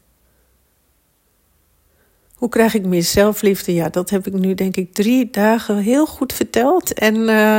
[2.35, 3.75] Hoe krijg ik meer zelfliefde?
[3.75, 6.93] Ja, dat heb ik nu denk ik drie dagen heel goed verteld.
[6.93, 7.59] En, uh,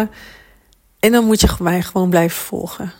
[0.99, 2.93] en dan moet je mij gewoon blijven volgen.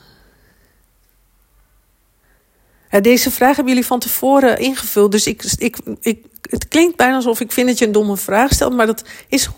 [3.01, 5.12] Deze vraag hebben jullie van tevoren ingevuld.
[5.12, 8.53] Dus ik, ik, ik, het klinkt bijna alsof ik vind dat je een domme vraag
[8.53, 8.76] stelt.
[8.76, 9.49] Maar dat is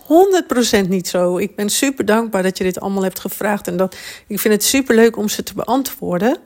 [0.84, 1.38] 100% niet zo.
[1.38, 3.66] Ik ben super dankbaar dat je dit allemaal hebt gevraagd.
[3.66, 3.96] En dat,
[4.26, 6.38] ik vind het super leuk om ze te beantwoorden.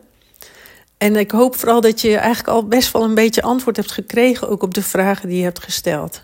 [0.98, 4.48] En ik hoop vooral dat je eigenlijk al best wel een beetje antwoord hebt gekregen,
[4.48, 6.22] ook op de vragen die je hebt gesteld.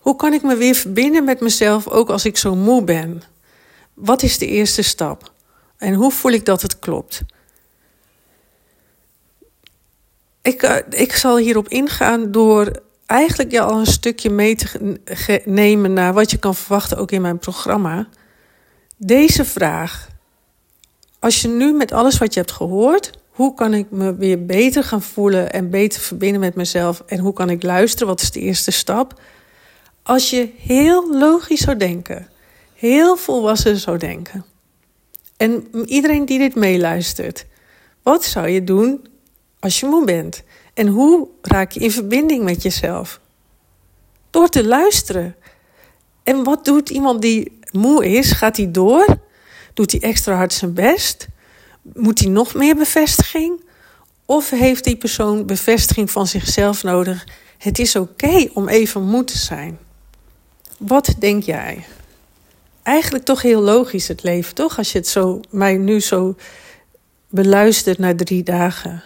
[0.00, 3.22] Hoe kan ik me weer verbinden met mezelf, ook als ik zo moe ben?
[3.94, 5.32] Wat is de eerste stap?
[5.76, 7.22] En hoe voel ik dat het klopt?
[10.42, 15.92] Ik, uh, ik zal hierop ingaan door eigenlijk je al een stukje mee te nemen
[15.92, 18.08] naar wat je kan verwachten, ook in mijn programma.
[18.96, 20.09] Deze vraag
[21.20, 24.84] als je nu met alles wat je hebt gehoord, hoe kan ik me weer beter
[24.84, 28.08] gaan voelen en beter verbinden met mezelf en hoe kan ik luisteren?
[28.08, 29.20] Wat is de eerste stap?
[30.02, 32.28] Als je heel logisch zou denken,
[32.74, 34.44] heel volwassen zou denken.
[35.36, 37.46] En iedereen die dit meeluistert,
[38.02, 39.08] wat zou je doen
[39.58, 40.42] als je moe bent?
[40.74, 43.20] En hoe raak je in verbinding met jezelf?
[44.30, 45.36] Door te luisteren.
[46.22, 48.32] En wat doet iemand die moe is?
[48.32, 49.18] Gaat hij door?
[49.74, 51.28] Doet hij extra hard zijn best?
[51.82, 53.64] Moet hij nog meer bevestiging?
[54.24, 57.26] Of heeft die persoon bevestiging van zichzelf nodig?
[57.58, 59.78] Het is oké om even moe te zijn.
[60.78, 61.84] Wat denk jij?
[62.82, 64.78] Eigenlijk toch heel logisch het leven, toch?
[64.78, 66.36] Als je het zo, mij nu zo
[67.28, 69.02] beluistert na drie dagen.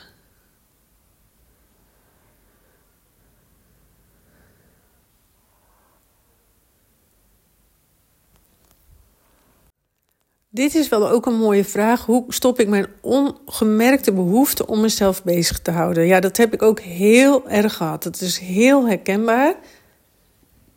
[10.55, 12.05] Dit is wel ook een mooie vraag.
[12.05, 16.07] Hoe stop ik mijn ongemerkte behoefte om mezelf bezig te houden?
[16.07, 18.03] Ja, dat heb ik ook heel erg gehad.
[18.03, 19.55] Dat is heel herkenbaar.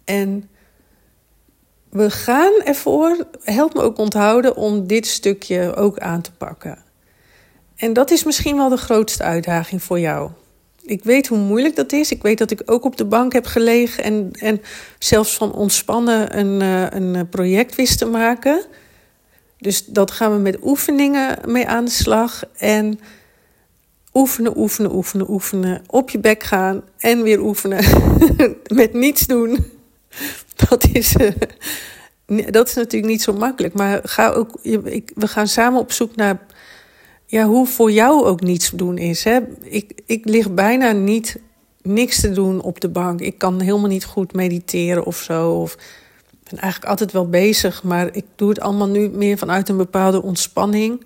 [0.03, 0.49] En
[1.89, 6.77] we gaan ervoor, help me ook onthouden om dit stukje ook aan te pakken.
[7.75, 10.29] En dat is misschien wel de grootste uitdaging voor jou.
[10.81, 12.11] Ik weet hoe moeilijk dat is.
[12.11, 14.61] Ik weet dat ik ook op de bank heb gelegen en, en
[14.99, 18.65] zelfs van ontspannen een, eh, een project wist te maken.
[19.57, 22.43] Dus dat gaan we met oefeningen mee aan de slag.
[22.57, 22.99] En
[24.13, 25.81] oefenen, oefenen, oefenen, oefenen.
[25.87, 27.83] Op je bek gaan en weer oefenen.
[28.73, 29.65] met niets doen.
[30.69, 31.31] Dat is, uh,
[32.51, 33.73] dat is natuurlijk niet zo makkelijk.
[33.73, 36.45] Maar ga ook, ik, we gaan samen op zoek naar
[37.25, 39.23] ja, hoe voor jou ook niets doen is.
[39.23, 39.39] Hè?
[39.61, 41.39] Ik, ik lig bijna niet
[41.81, 43.19] niks te doen op de bank.
[43.19, 45.51] Ik kan helemaal niet goed mediteren of zo.
[45.51, 45.77] Of
[46.49, 50.21] ben eigenlijk altijd wel bezig, maar ik doe het allemaal nu meer vanuit een bepaalde
[50.21, 51.05] ontspanning.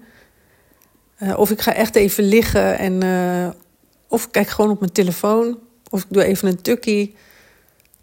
[1.19, 3.03] Uh, of ik ga echt even liggen en.
[3.03, 3.49] Uh,
[4.07, 5.59] of ik kijk gewoon op mijn telefoon.
[5.89, 7.15] Of ik doe even een tukkie.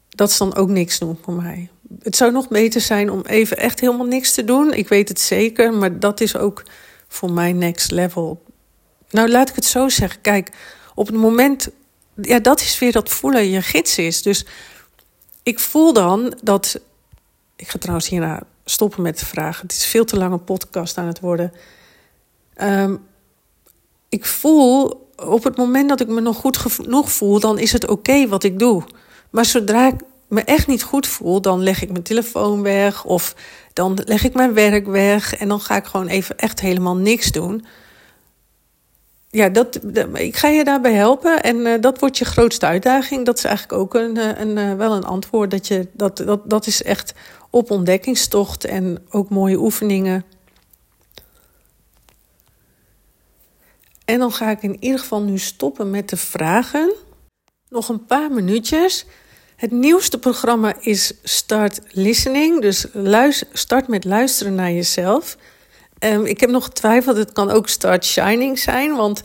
[0.08, 1.70] Dat is dan ook niks doen voor mij.
[2.02, 4.72] Het zou nog beter zijn om even echt helemaal niks te doen.
[4.72, 6.62] Ik weet het zeker, maar dat is ook
[7.08, 8.42] voor mij next level.
[9.10, 10.20] Nou, laat ik het zo zeggen.
[10.20, 10.50] Kijk,
[10.94, 11.68] op het moment.
[12.14, 14.22] Ja, dat is weer dat voelen je gids is.
[14.22, 14.46] Dus
[15.42, 16.80] ik voel dan dat
[17.58, 19.62] ik ga trouwens hierna stoppen met de vragen.
[19.62, 21.52] Het is veel te lange podcast aan het worden.
[22.54, 22.96] Ehm,
[24.08, 27.88] ik voel op het moment dat ik me nog goed genoeg voel, dan is het
[27.88, 28.82] oké wat ik doe.
[29.30, 33.34] Maar zodra ik me echt niet goed voel, dan leg ik mijn telefoon weg of
[33.72, 37.32] dan leg ik mijn werk weg en dan ga ik gewoon even echt helemaal niks
[37.32, 37.64] doen.
[39.30, 39.80] Ja, dat,
[40.12, 43.26] ik ga je daarbij helpen en uh, dat wordt je grootste uitdaging.
[43.26, 45.50] Dat is eigenlijk ook een, eh, een, eh, wel een antwoord.
[45.50, 47.14] Dat, je, dat, dat, dat is echt
[47.50, 50.24] op ontdekkingstocht en ook mooie oefeningen.
[54.04, 56.92] En dan ga ik in ieder geval nu stoppen met de vragen.
[57.68, 59.06] Nog een paar minuutjes.
[59.56, 62.60] Het nieuwste programma is Start Listening.
[62.60, 62.86] Dus
[63.52, 65.36] start met luisteren naar jezelf.
[66.04, 68.96] Um, ik heb nog getwijfeld, het kan ook Start Shining zijn.
[68.96, 69.22] Want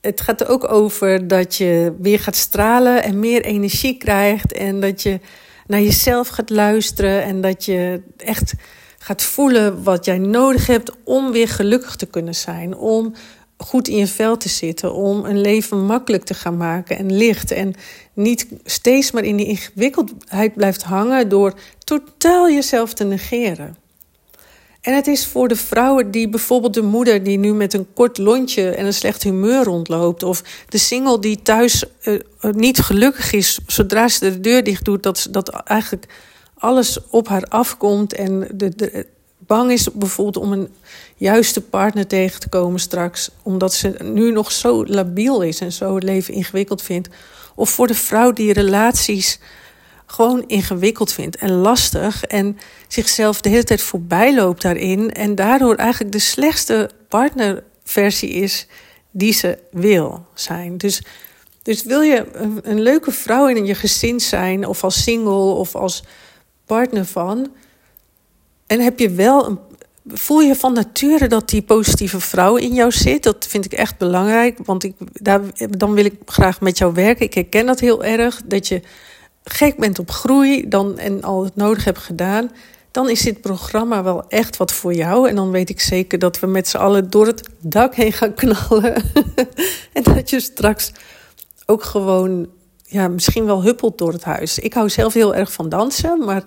[0.00, 4.52] het gaat er ook over dat je weer gaat stralen en meer energie krijgt.
[4.52, 5.20] En dat je
[5.72, 7.22] naar jezelf gaat luisteren.
[7.22, 8.54] En dat je echt
[8.98, 12.76] gaat voelen wat jij nodig hebt om weer gelukkig te kunnen zijn.
[12.76, 13.14] Om
[13.56, 14.94] goed in je vel te zitten.
[14.94, 17.50] Om een leven makkelijk te gaan maken en licht.
[17.50, 17.74] En
[18.12, 23.76] niet steeds maar in die ingewikkeldheid blijft hangen door totaal jezelf te negeren.
[24.82, 28.18] En het is voor de vrouwen die bijvoorbeeld de moeder die nu met een kort
[28.18, 30.22] lontje en een slecht humeur rondloopt.
[30.22, 32.20] Of de single die thuis uh,
[32.52, 35.02] niet gelukkig is zodra ze de deur dicht doet.
[35.02, 36.06] Dat, dat eigenlijk
[36.58, 38.12] alles op haar afkomt.
[38.12, 39.06] En de, de,
[39.38, 40.68] bang is bijvoorbeeld om een
[41.16, 43.30] juiste partner tegen te komen straks.
[43.42, 47.08] Omdat ze nu nog zo labiel is en zo het leven ingewikkeld vindt.
[47.54, 49.38] Of voor de vrouw die relaties
[50.12, 52.24] gewoon ingewikkeld vindt en lastig.
[52.24, 52.58] En
[52.88, 55.12] zichzelf de hele tijd voorbij loopt daarin.
[55.12, 58.66] En daardoor eigenlijk de slechtste partnerversie is
[59.10, 60.78] die ze wil zijn.
[60.78, 61.02] Dus,
[61.62, 65.74] dus wil je een, een leuke vrouw in je gezin zijn, of als single of
[65.74, 66.02] als
[66.66, 67.52] partner van.
[68.66, 69.58] En heb je wel een,
[70.06, 73.22] voel je van nature dat die positieve vrouw in jou zit?
[73.22, 75.40] Dat vind ik echt belangrijk, want ik, daar,
[75.70, 77.26] dan wil ik graag met jou werken.
[77.26, 78.82] Ik herken dat heel erg, dat je
[79.44, 82.50] gek bent op groei dan, en al het nodig hebt gedaan,
[82.90, 85.28] dan is dit programma wel echt wat voor jou.
[85.28, 88.34] En dan weet ik zeker dat we met z'n allen door het dak heen gaan
[88.34, 88.94] knallen.
[89.92, 90.92] en dat je straks
[91.66, 92.48] ook gewoon,
[92.84, 94.58] ja, misschien wel huppelt door het huis.
[94.58, 96.44] Ik hou zelf heel erg van dansen, maar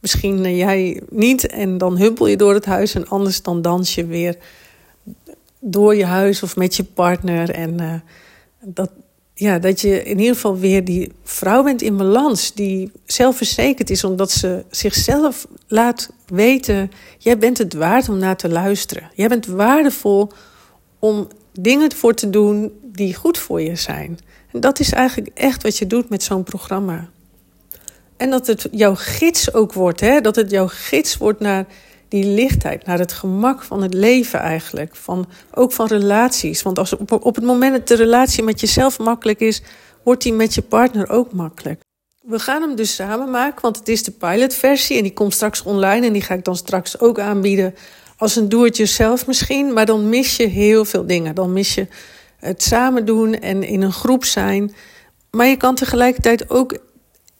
[0.00, 1.46] misschien eh, jij niet.
[1.46, 4.36] En dan huppel je door het huis en anders dan dans je weer
[5.60, 7.50] door je huis of met je partner.
[7.50, 7.94] En uh,
[8.60, 8.90] dat,
[9.38, 14.04] ja, dat je in ieder geval weer die vrouw bent in balans, die zelfverzekerd is,
[14.04, 19.10] omdat ze zichzelf laat weten: jij bent het waard om naar te luisteren.
[19.14, 20.30] Jij bent waardevol
[20.98, 24.18] om dingen voor te doen die goed voor je zijn.
[24.52, 27.08] En dat is eigenlijk echt wat je doet met zo'n programma.
[28.16, 30.20] En dat het jouw gids ook wordt, hè?
[30.20, 31.66] dat het jouw gids wordt naar
[32.20, 34.96] die lichtheid, naar het gemak van het leven eigenlijk.
[34.96, 36.62] Van, ook van relaties.
[36.62, 39.62] Want als op, het moment dat de relatie met jezelf makkelijk is,
[40.02, 41.80] wordt die met je partner ook makkelijk.
[42.20, 45.62] We gaan hem dus samen maken, want het is de pilotversie en die komt straks
[45.62, 47.74] online en die ga ik dan straks ook aanbieden
[48.16, 49.72] als een do-it-yourself misschien.
[49.72, 51.34] Maar dan mis je heel veel dingen.
[51.34, 51.86] Dan mis je
[52.36, 54.74] het samen doen en in een groep zijn.
[55.30, 56.78] Maar je kan tegelijkertijd ook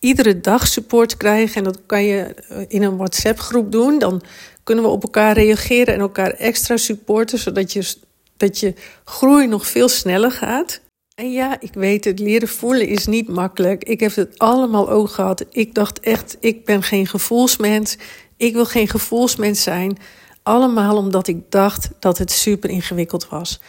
[0.06, 1.56] iedere dag support krijgen.
[1.56, 3.98] En dat kan je eh, in een WhatsApp-groep doen.
[3.98, 4.22] Dan
[4.62, 7.94] kunnen we op elkaar reageren en elkaar extra supporten, zodat je,
[8.36, 10.80] dat je groei nog veel sneller gaat.
[11.14, 13.84] En ja, ik weet, het leren voelen is niet makkelijk.
[13.84, 15.44] Ik heb het allemaal ook gehad.
[15.50, 17.96] Ik dacht echt, ik ben geen gevoelsmens.
[18.36, 19.98] Ik wil geen gevoelsmens zijn.
[20.42, 23.60] Allemaal omdat ik dacht dat het super ingewikkeld was.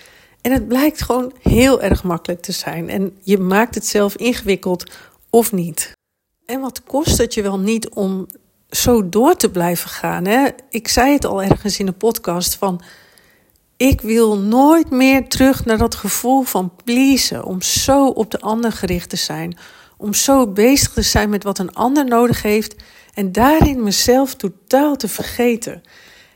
[0.42, 2.90] En het blijkt gewoon heel erg makkelijk te zijn.
[2.90, 4.92] En je maakt het zelf ingewikkeld
[5.30, 5.97] of niet.
[6.48, 8.26] En wat kost het je wel niet om
[8.70, 10.26] zo door te blijven gaan?
[10.26, 10.48] Hè?
[10.70, 12.82] Ik zei het al ergens in de podcast van...
[13.78, 17.44] Ik wil nooit meer terug naar dat gevoel van pleasen.
[17.44, 19.58] Om zo op de ander gericht te zijn.
[19.98, 22.76] Om zo bezig te zijn met wat een ander nodig heeft.
[23.14, 25.84] En daarin mezelf totaal te vergeten.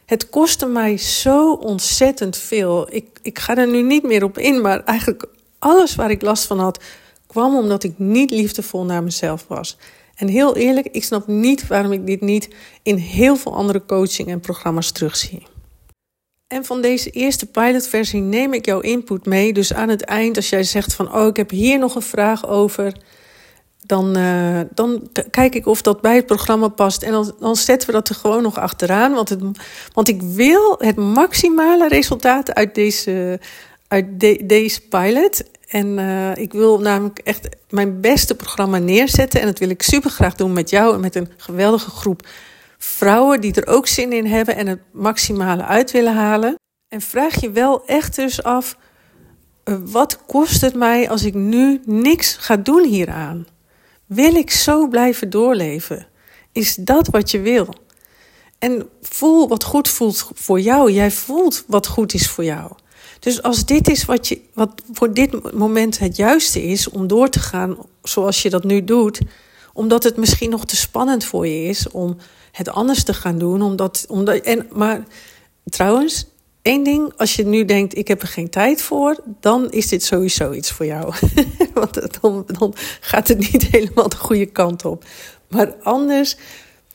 [0.05, 2.87] Het kostte mij zo ontzettend veel.
[2.93, 5.25] Ik, ik ga er nu niet meer op in, maar eigenlijk
[5.59, 6.83] alles waar ik last van had,
[7.27, 9.77] kwam omdat ik niet liefdevol naar mezelf was.
[10.21, 12.49] En heel eerlijk, ik snap niet waarom ik dit niet
[12.83, 15.43] in heel veel andere coaching en programma's terugzie.
[16.47, 19.53] En van deze eerste pilotversie neem ik jouw input mee.
[19.53, 22.47] Dus aan het eind, als jij zegt van, oh, ik heb hier nog een vraag
[22.47, 22.93] over,
[23.85, 27.03] dan, uh, dan kijk ik of dat bij het programma past.
[27.03, 29.13] En dan, dan zetten we dat er gewoon nog achteraan.
[29.13, 29.41] Want, het,
[29.93, 33.39] want ik wil het maximale resultaat uit deze,
[33.87, 35.43] uit de, deze pilot.
[35.71, 39.41] En uh, ik wil namelijk echt mijn beste programma neerzetten.
[39.41, 42.27] En dat wil ik super graag doen met jou en met een geweldige groep
[42.77, 46.55] vrouwen die er ook zin in hebben en het maximale uit willen halen.
[46.87, 48.77] En vraag je wel echt dus af:
[49.65, 53.47] uh, wat kost het mij als ik nu niks ga doen hieraan?
[54.05, 56.07] Wil ik zo blijven doorleven?
[56.51, 57.67] Is dat wat je wil?
[58.59, 60.91] En voel wat goed voelt voor jou.
[60.91, 62.71] Jij voelt wat goed is voor jou.
[63.21, 67.29] Dus als dit is wat, je, wat voor dit moment het juiste is om door
[67.29, 69.21] te gaan zoals je dat nu doet,
[69.73, 72.17] omdat het misschien nog te spannend voor je is om
[72.51, 75.03] het anders te gaan doen, omdat, omdat en, maar
[75.63, 76.25] trouwens,
[76.61, 80.03] Eén ding, als je nu denkt, ik heb er geen tijd voor, dan is dit
[80.03, 81.13] sowieso iets voor jou.
[81.73, 85.03] Want dan, dan gaat het niet helemaal de goede kant op.
[85.47, 86.37] Maar anders,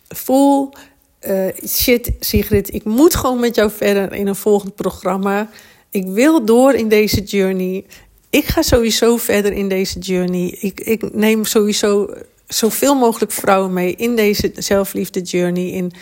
[0.08, 0.72] voel,
[1.20, 5.50] uh, shit Sigrid, ik moet gewoon met jou verder in een volgend programma.
[5.90, 7.84] Ik wil door in deze journey.
[8.30, 10.56] Ik ga sowieso verder in deze journey.
[10.60, 12.08] Ik, ik neem sowieso
[12.46, 15.70] zoveel mogelijk vrouwen mee in deze zelfliefde journey.
[15.70, 15.92] In,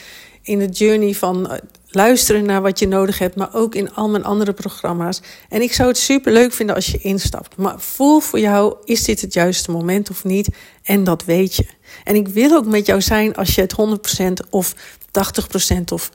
[0.43, 1.59] in de journey van eh,
[1.89, 5.23] luisteren naar wat je nodig hebt, maar ook in al mijn andere programma's.
[5.49, 7.57] En ik zou het super leuk vinden als je instapt.
[7.57, 10.49] Maar voel voor jou, is dit het juiste moment of niet?
[10.83, 11.67] En dat weet je.
[12.05, 13.75] En ik wil ook met jou zijn als je het
[14.47, 14.75] 100% of
[15.71, 16.11] 80% of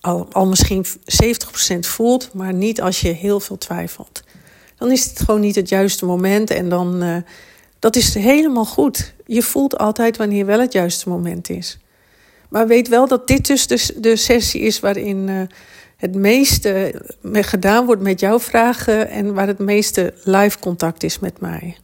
[0.00, 0.90] al, al misschien 70%
[1.78, 4.22] voelt, maar niet als je heel veel twijfelt.
[4.76, 7.16] Dan is het gewoon niet het juiste moment en dan, uh,
[7.78, 9.14] dat is helemaal goed.
[9.26, 11.78] Je voelt altijd wanneer wel het juiste moment is.
[12.48, 15.40] Maar weet wel dat dit dus de, de sessie is waarin uh,
[15.96, 21.40] het meeste gedaan wordt met jouw vragen en waar het meeste live contact is met
[21.40, 21.76] mij.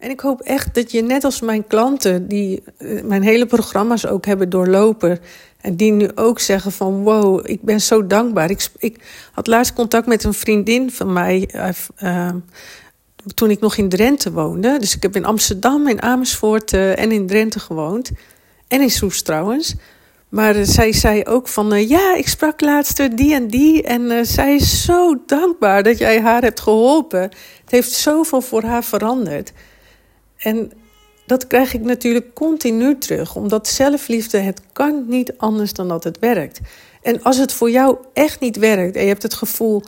[0.00, 4.06] En ik hoop echt dat je net als mijn klanten, die uh, mijn hele programma's
[4.06, 5.18] ook hebben doorlopen.
[5.60, 8.50] En die nu ook zeggen van wow, ik ben zo dankbaar.
[8.50, 8.96] Ik, ik
[9.32, 11.50] had laatst contact met een vriendin van mij.
[12.02, 12.28] Uh,
[13.34, 14.78] toen ik nog in Drenthe woonde.
[14.78, 18.10] Dus ik heb in Amsterdam, in Amersfoort uh, en in Drenthe gewoond.
[18.68, 19.74] En in Soes trouwens.
[20.28, 23.82] Maar zij zei ook van, ja, ik sprak laatst die en die.
[23.82, 27.20] En zij is zo dankbaar dat jij haar hebt geholpen.
[27.20, 29.52] Het heeft zoveel voor haar veranderd.
[30.42, 30.72] En
[31.26, 33.36] dat krijg ik natuurlijk continu terug.
[33.36, 36.60] Omdat zelfliefde, het kan niet anders dan dat het werkt.
[37.02, 39.82] En als het voor jou echt niet werkt en je hebt het gevoel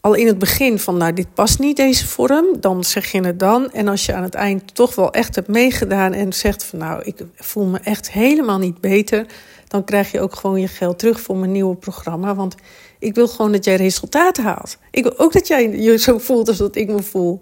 [0.00, 3.38] al in het begin van, nou, dit past niet, deze vorm, dan zeg je het
[3.38, 3.72] dan.
[3.72, 7.02] En als je aan het eind toch wel echt hebt meegedaan en zegt van, nou,
[7.04, 9.26] ik voel me echt helemaal niet beter,
[9.68, 12.34] dan krijg je ook gewoon je geld terug voor mijn nieuwe programma.
[12.34, 12.54] Want
[12.98, 14.78] ik wil gewoon dat jij resultaten haalt.
[14.90, 17.40] Ik wil ook dat jij je zo voelt als dat ik me voel.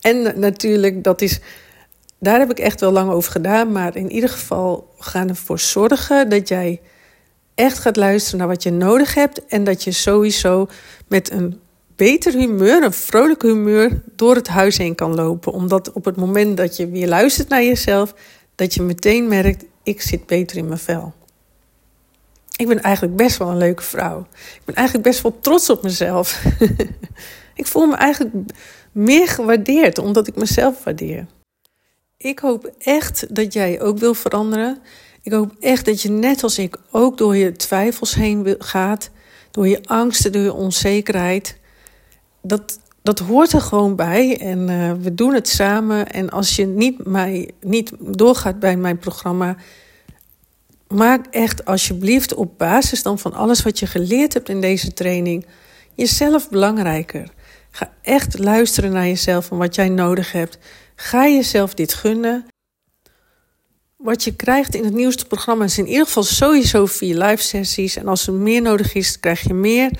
[0.00, 1.40] En natuurlijk, dat is,
[2.22, 3.72] daar heb ik echt wel lang over gedaan.
[3.72, 6.80] Maar in ieder geval gaan ervoor zorgen dat jij
[7.54, 9.46] echt gaat luisteren naar wat je nodig hebt.
[9.46, 10.68] En dat je sowieso
[11.08, 11.60] met een
[11.96, 15.52] beter humeur, een vrolijk humeur, door het huis heen kan lopen.
[15.52, 18.14] Omdat op het moment dat je weer luistert naar jezelf,
[18.54, 21.12] dat je meteen merkt: ik zit beter in mijn vel.
[22.56, 24.26] Ik ben eigenlijk best wel een leuke vrouw.
[24.54, 26.44] Ik ben eigenlijk best wel trots op mezelf.
[27.54, 28.34] ik voel me eigenlijk
[28.92, 31.26] meer gewaardeerd omdat ik mezelf waardeer.
[32.22, 34.78] Ik hoop echt dat jij ook wil veranderen.
[35.22, 39.10] Ik hoop echt dat je net als ik ook door je twijfels heen gaat,
[39.50, 41.60] door je angsten, door je onzekerheid
[42.42, 46.12] dat, dat hoort er gewoon bij en uh, we doen het samen.
[46.12, 49.56] En als je niet, mij, niet doorgaat bij mijn programma,
[50.88, 55.46] maak echt alsjeblieft op basis dan van alles wat je geleerd hebt in deze training,
[55.94, 57.30] jezelf belangrijker.
[57.70, 60.58] Ga echt luisteren naar jezelf en wat jij nodig hebt.
[61.02, 62.46] Ga jezelf dit gunnen.
[63.96, 67.96] Wat je krijgt in het nieuwste programma is in ieder geval sowieso vier live sessies.
[67.96, 69.90] En als er meer nodig is, krijg je meer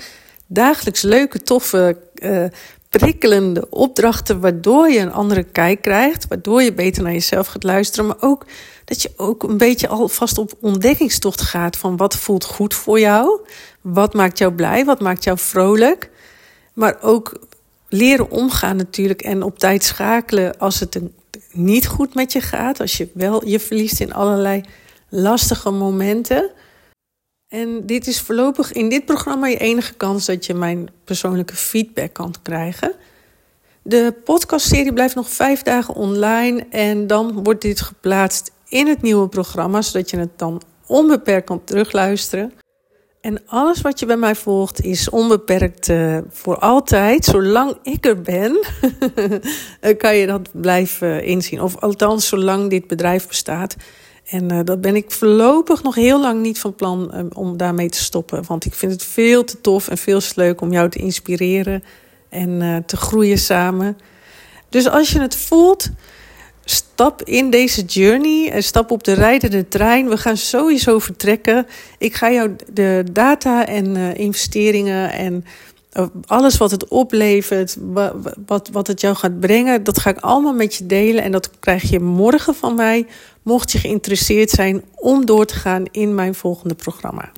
[0.47, 2.45] dagelijks leuke, toffe, uh,
[2.89, 8.05] prikkelende opdrachten, waardoor je een andere kijk krijgt, waardoor je beter naar jezelf gaat luisteren,
[8.05, 8.45] maar ook
[8.85, 13.39] dat je ook een beetje alvast op ontdekkingstocht gaat van wat voelt goed voor jou,
[13.81, 16.09] wat maakt jou blij, wat maakt jou vrolijk,
[16.73, 17.39] maar ook
[17.93, 20.99] leren omgaan natuurlijk en op tijd schakelen als het
[21.51, 24.63] niet goed met je gaat, als je wel je verliest in allerlei
[25.09, 26.51] lastige momenten.
[27.47, 32.13] En dit is voorlopig in dit programma je enige kans dat je mijn persoonlijke feedback
[32.13, 32.93] kan krijgen.
[33.81, 39.27] De podcastserie blijft nog vijf dagen online en dan wordt dit geplaatst in het nieuwe
[39.27, 42.53] programma, zodat je het dan onbeperkt kan terugluisteren.
[43.23, 47.25] En alles wat je bij mij volgt is onbeperkt uh, voor altijd.
[47.25, 48.59] Zolang ik er ben,
[49.97, 51.61] kan je dat blijven inzien.
[51.61, 53.75] Of althans, zolang dit bedrijf bestaat.
[54.25, 58.43] En dat ben ik voorlopig nog heel lang niet van plan om daarmee te stoppen.
[58.47, 61.83] Want ik vind het veel te tof en veel te leuk om jou te inspireren
[62.29, 63.97] en te groeien samen.
[64.69, 65.89] Dus als je het voelt,
[66.65, 70.09] stap in deze journey en stap op de rijdende trein.
[70.09, 71.67] We gaan sowieso vertrekken.
[71.97, 75.45] Ik ga jou de data en investeringen en
[76.25, 77.77] alles wat het oplevert,
[78.45, 81.23] wat, wat het jou gaat brengen, dat ga ik allemaal met je delen.
[81.23, 83.05] En dat krijg je morgen van mij,
[83.41, 87.31] mocht je geïnteresseerd zijn om door te gaan in mijn volgende programma.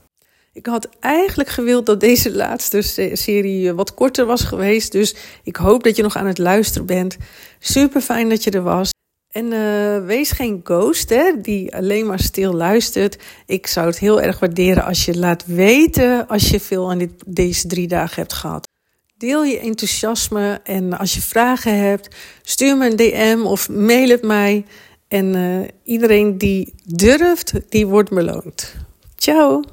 [0.53, 2.81] Ik had eigenlijk gewild dat deze laatste
[3.13, 4.91] serie wat korter was geweest.
[4.91, 7.17] Dus ik hoop dat je nog aan het luisteren bent.
[7.59, 8.93] Super fijn dat je er was.
[9.35, 13.17] En uh, wees geen ghost hè, die alleen maar stil luistert.
[13.45, 17.11] Ik zou het heel erg waarderen als je laat weten als je veel aan dit,
[17.25, 18.67] deze drie dagen hebt gehad.
[19.17, 24.23] Deel je enthousiasme en als je vragen hebt, stuur me een DM of mail het
[24.23, 24.65] mij.
[25.07, 28.75] En uh, iedereen die durft, die wordt beloond.
[29.15, 29.63] Ciao!